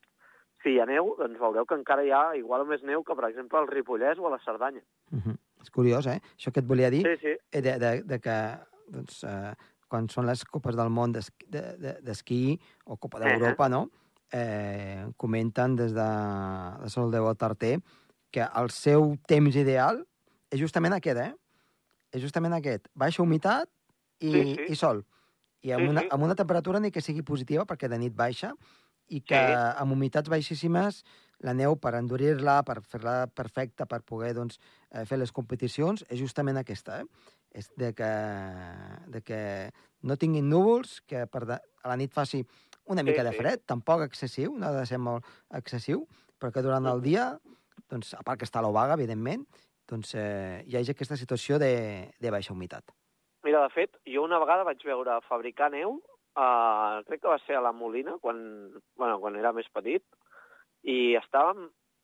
si 0.62 0.74
hi 0.74 0.80
ha 0.80 0.86
neu, 0.86 1.14
doncs 1.18 1.38
veureu 1.40 1.66
que 1.66 1.74
encara 1.78 2.04
hi 2.04 2.10
ha 2.12 2.36
igual 2.36 2.62
o 2.62 2.68
més 2.68 2.82
neu 2.82 3.04
que, 3.04 3.14
per 3.14 3.28
exemple, 3.30 3.58
al 3.58 3.68
Ripollès 3.68 4.18
o 4.18 4.26
a 4.26 4.30
la 4.30 4.38
Cerdanya. 4.44 4.82
Uh 5.12 5.18
-huh. 5.18 5.36
És 5.62 5.70
curiós, 5.70 6.06
eh? 6.06 6.20
Això 6.36 6.52
que 6.52 6.60
et 6.60 6.66
volia 6.66 6.90
dir, 6.90 7.02
Sí, 7.02 7.16
sí. 7.20 7.36
eh, 7.52 7.62
de, 7.62 7.78
de, 7.78 8.02
de 8.02 8.20
que 8.20 8.58
doncs, 8.88 9.24
eh, 9.24 9.54
quan 9.88 10.08
són 10.08 10.26
les 10.26 10.44
copes 10.44 10.76
del 10.76 10.90
món 10.90 11.12
d'esquí 11.12 11.46
de, 11.48 11.62
de, 11.78 11.92
d'esquí 12.02 12.60
o 12.84 12.96
Copa 12.96 13.18
d'Europa, 13.18 13.68
no? 13.68 13.90
Eh, 14.30 15.06
comenten 15.16 15.76
des 15.76 15.92
de 15.94 16.00
la 16.00 16.88
Sol 16.88 17.10
de 17.10 17.18
Tarter 17.36 17.80
que 18.30 18.40
el 18.42 18.68
seu 18.70 19.16
temps 19.26 19.56
ideal 19.56 20.04
és 20.50 20.60
justament 20.60 20.92
aquest, 20.92 21.18
eh? 21.18 21.34
És 22.12 22.22
justament 22.22 22.52
aquest. 22.52 22.88
Baixa 22.94 23.22
humitat 23.22 23.68
i, 24.20 24.30
Sí, 24.32 24.54
sí. 24.54 24.64
i 24.68 24.74
sol. 24.76 25.04
I 25.62 25.72
amb, 25.72 25.84
Sí, 25.84 25.88
una, 25.90 26.00
sí. 26.02 26.08
amb 26.10 26.24
una 26.24 26.34
temperatura 26.38 26.80
ni 26.80 26.90
que 26.90 27.00
sigui 27.02 27.22
positiva, 27.22 27.64
perquè 27.66 27.88
de 27.88 27.98
nit 27.98 28.14
baixa, 28.14 28.52
i 29.08 29.20
que 29.20 29.34
Sí. 29.34 29.56
amb 29.80 29.92
humitats 29.92 30.28
baixíssimes 30.28 31.04
la 31.40 31.54
neu, 31.54 31.76
per 31.78 31.94
endurir-la, 31.94 32.62
per 32.64 32.82
fer-la 32.82 33.26
perfecta, 33.28 33.86
per 33.86 34.02
poder 34.02 34.34
doncs, 34.34 34.58
eh, 34.90 35.04
fer 35.06 35.18
les 35.18 35.32
competicions, 35.32 36.04
és 36.10 36.18
justament 36.18 36.56
aquesta, 36.58 37.00
eh? 37.00 37.04
És 37.54 37.70
de 37.76 37.94
que, 37.94 38.10
de 39.06 39.22
que 39.22 39.72
no 40.02 40.16
tinguin 40.16 40.48
núvols, 40.50 41.00
que 41.06 41.26
per 41.26 41.46
de, 41.46 41.54
a 41.54 41.88
la 41.88 41.96
nit 41.96 42.12
faci 42.12 42.44
una 42.86 43.02
mica 43.02 43.22
de 43.24 43.32
sí. 43.32 43.38
fred, 43.38 43.62
tampoc 43.66 44.02
excessiu, 44.02 44.56
no 44.58 44.66
ha 44.66 44.72
de 44.72 44.84
ser 44.86 44.98
molt 44.98 45.24
excessiu, 45.54 46.06
però 46.38 46.52
que 46.52 46.62
durant 46.62 46.86
el 46.86 47.00
dia, 47.02 47.38
doncs, 47.88 48.14
a 48.14 48.22
part 48.22 48.40
que 48.40 48.44
està 48.48 48.60
l'obaga, 48.60 48.94
evidentment, 48.98 49.46
doncs 49.88 50.14
eh, 50.14 50.64
hi 50.66 50.76
hagi 50.76 50.92
aquesta 50.92 51.16
situació 51.16 51.58
de, 51.58 52.10
de 52.20 52.30
baixa 52.30 52.52
humitat. 52.52 52.92
Mira, 53.48 53.62
de 53.64 53.72
fet, 53.72 53.94
jo 54.04 54.20
una 54.26 54.36
vegada 54.42 54.64
vaig 54.68 54.82
veure 54.84 55.14
fabricar 55.24 55.70
neu, 55.72 55.94
uh, 56.36 56.98
crec 57.08 57.22
que 57.22 57.30
va 57.32 57.38
ser 57.46 57.56
a 57.56 57.62
la 57.64 57.72
Molina, 57.72 58.18
quan, 58.20 58.36
bueno, 59.00 59.14
quan 59.22 59.38
era 59.40 59.54
més 59.56 59.70
petit, 59.72 60.04
i 60.84 61.14
estàvem, 61.16 61.62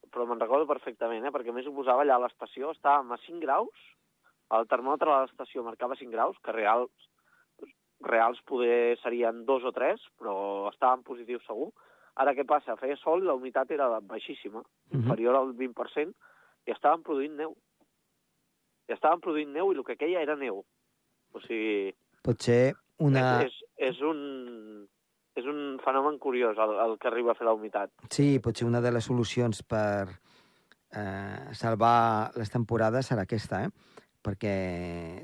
però 0.08 0.24
me'n 0.24 0.40
recordo 0.40 0.64
perfectament, 0.70 1.26
eh, 1.26 1.32
perquè 1.34 1.52
més 1.52 1.68
ho 1.68 1.74
posava 1.76 2.00
allà 2.00 2.16
a 2.16 2.22
l'estació, 2.22 2.70
estàvem 2.72 3.12
a 3.12 3.20
5 3.26 3.44
graus, 3.44 3.84
el 4.56 4.64
termòmetre 4.72 5.12
a 5.12 5.20
l'estació 5.26 5.66
marcava 5.66 5.98
5 6.00 6.16
graus, 6.16 6.40
que 6.40 6.54
reals, 6.56 7.10
reals 8.08 8.40
poder 8.48 8.96
serien 9.02 9.44
2 9.44 9.68
o 9.68 9.72
3, 9.76 10.00
però 10.16 10.36
estàvem 10.72 11.04
positius 11.04 11.44
segur. 11.44 11.74
Ara 12.24 12.32
què 12.32 12.46
passa? 12.48 12.78
Feia 12.80 12.96
sol 13.02 13.20
i 13.20 13.28
la 13.28 13.36
humitat 13.36 13.70
era 13.76 14.00
baixíssima, 14.00 14.62
Mhm. 14.62 15.02
inferior 15.02 15.36
al 15.36 15.52
20%, 15.52 16.14
i 16.64 16.72
estàvem 16.72 17.02
produint 17.04 17.36
neu. 17.36 17.52
I 18.88 18.96
estàvem 18.96 19.20
produint 19.20 19.52
neu 19.52 19.72
i 19.72 19.76
el 19.76 19.84
que 19.84 19.96
queia 19.96 20.22
era 20.22 20.36
neu. 20.36 20.64
O 21.34 21.42
sigui, 21.44 21.92
Pot 22.24 22.40
ser 22.46 22.74
una... 23.04 23.42
és, 23.44 23.56
és, 23.90 23.98
un, 24.06 24.20
és 25.36 25.48
un 25.50 25.80
fenomen 25.84 26.16
curiós 26.22 26.58
el, 26.62 26.76
el 26.86 26.94
que 27.00 27.10
arriba 27.10 27.34
a 27.34 27.38
fer 27.38 27.48
la 27.48 27.56
humitat. 27.56 27.92
Sí, 28.08 28.38
potser 28.40 28.68
una 28.68 28.80
de 28.84 28.94
les 28.94 29.04
solucions 29.10 29.60
per 29.68 30.06
eh, 30.08 31.52
salvar 31.52 32.32
les 32.38 32.52
temporades 32.54 33.10
serà 33.10 33.26
aquesta, 33.28 33.64
eh? 33.66 34.00
perquè 34.24 34.54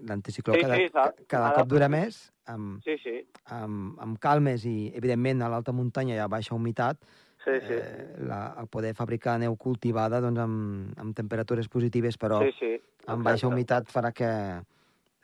l'anticicló 0.04 0.58
Sí, 0.58 0.60
cada, 0.66 0.76
sí, 0.76 1.24
cada 1.30 1.54
cop 1.56 1.70
dura 1.70 1.88
més, 1.88 2.20
amb, 2.52 2.82
Sí, 2.84 2.98
sí, 3.00 3.16
amb, 3.56 3.96
amb 4.02 4.18
calmes 4.20 4.66
i, 4.68 4.92
evidentment, 4.98 5.40
a 5.40 5.48
l'alta 5.48 5.72
muntanya 5.72 6.18
hi 6.18 6.20
ha 6.20 6.28
baixa 6.28 6.52
humitat, 6.54 7.00
sí, 7.46 7.54
sí. 7.64 7.78
eh, 7.78 8.18
la, 8.28 8.42
el 8.60 8.68
poder 8.68 8.92
fabricar 8.98 9.38
neu 9.40 9.56
cultivada 9.56 10.20
doncs, 10.20 10.42
amb, 10.44 10.92
amb 11.00 11.16
temperatures 11.16 11.72
positives, 11.72 12.20
però 12.20 12.42
sí, 12.44 12.52
sí. 12.58 12.74
amb 13.06 13.24
baixa 13.24 13.46
exacte. 13.46 13.54
humitat 13.54 13.88
farà 13.94 14.12
que, 14.12 14.28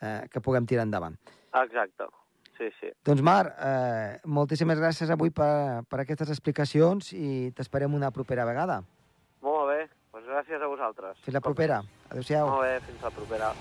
eh, 0.01 0.27
que 0.31 0.43
puguem 0.43 0.67
tirar 0.69 0.85
endavant. 0.87 1.17
Exacte, 1.63 2.09
sí, 2.57 2.69
sí. 2.79 2.91
Doncs, 3.05 3.23
Marc, 3.25 3.55
eh, 3.57 4.19
moltíssimes 4.25 4.79
gràcies 4.79 5.11
avui 5.13 5.33
per, 5.33 5.83
per 5.89 6.03
aquestes 6.03 6.31
explicacions 6.35 7.13
i 7.13 7.51
t'esperem 7.57 7.93
una 7.97 8.11
propera 8.11 8.45
vegada. 8.45 8.81
Molt 9.45 9.69
bé, 9.71 9.83
doncs 10.13 10.31
gràcies 10.31 10.61
a 10.61 10.71
vosaltres. 10.71 11.19
Fins 11.25 11.37
la 11.37 11.43
propera. 11.43 11.83
Adéu-siau. 12.09 12.49
Molt 12.55 12.67
bé, 12.67 12.79
fins 12.89 13.05
la 13.05 13.13
propera. 13.19 13.53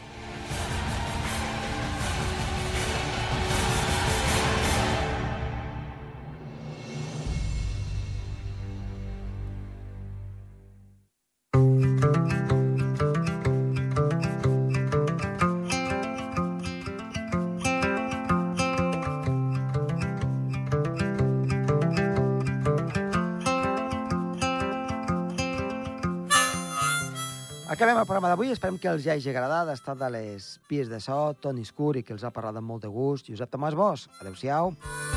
El 28.06 28.12
programa 28.12 28.30
d'avui. 28.30 28.52
Esperem 28.54 28.78
que 28.78 28.90
els 28.92 29.08
hagi 29.10 29.32
agradat. 29.32 29.66
Ha 29.66 29.74
estat 29.74 29.98
de 29.98 30.10
les 30.14 30.46
pies 30.70 30.86
de 30.92 31.00
so, 31.02 31.18
Toni 31.42 31.66
Escur, 31.66 31.96
i 31.98 32.06
que 32.06 32.14
els 32.14 32.22
ha 32.22 32.30
parlat 32.30 32.62
amb 32.62 32.70
molt 32.70 32.86
de 32.86 32.92
gust. 32.92 33.32
Josep 33.32 33.50
Tomàs 33.50 33.74
Bosch. 33.74 34.06
Adéu-siau. 34.22 34.74
Adéu-siau. 34.76 35.15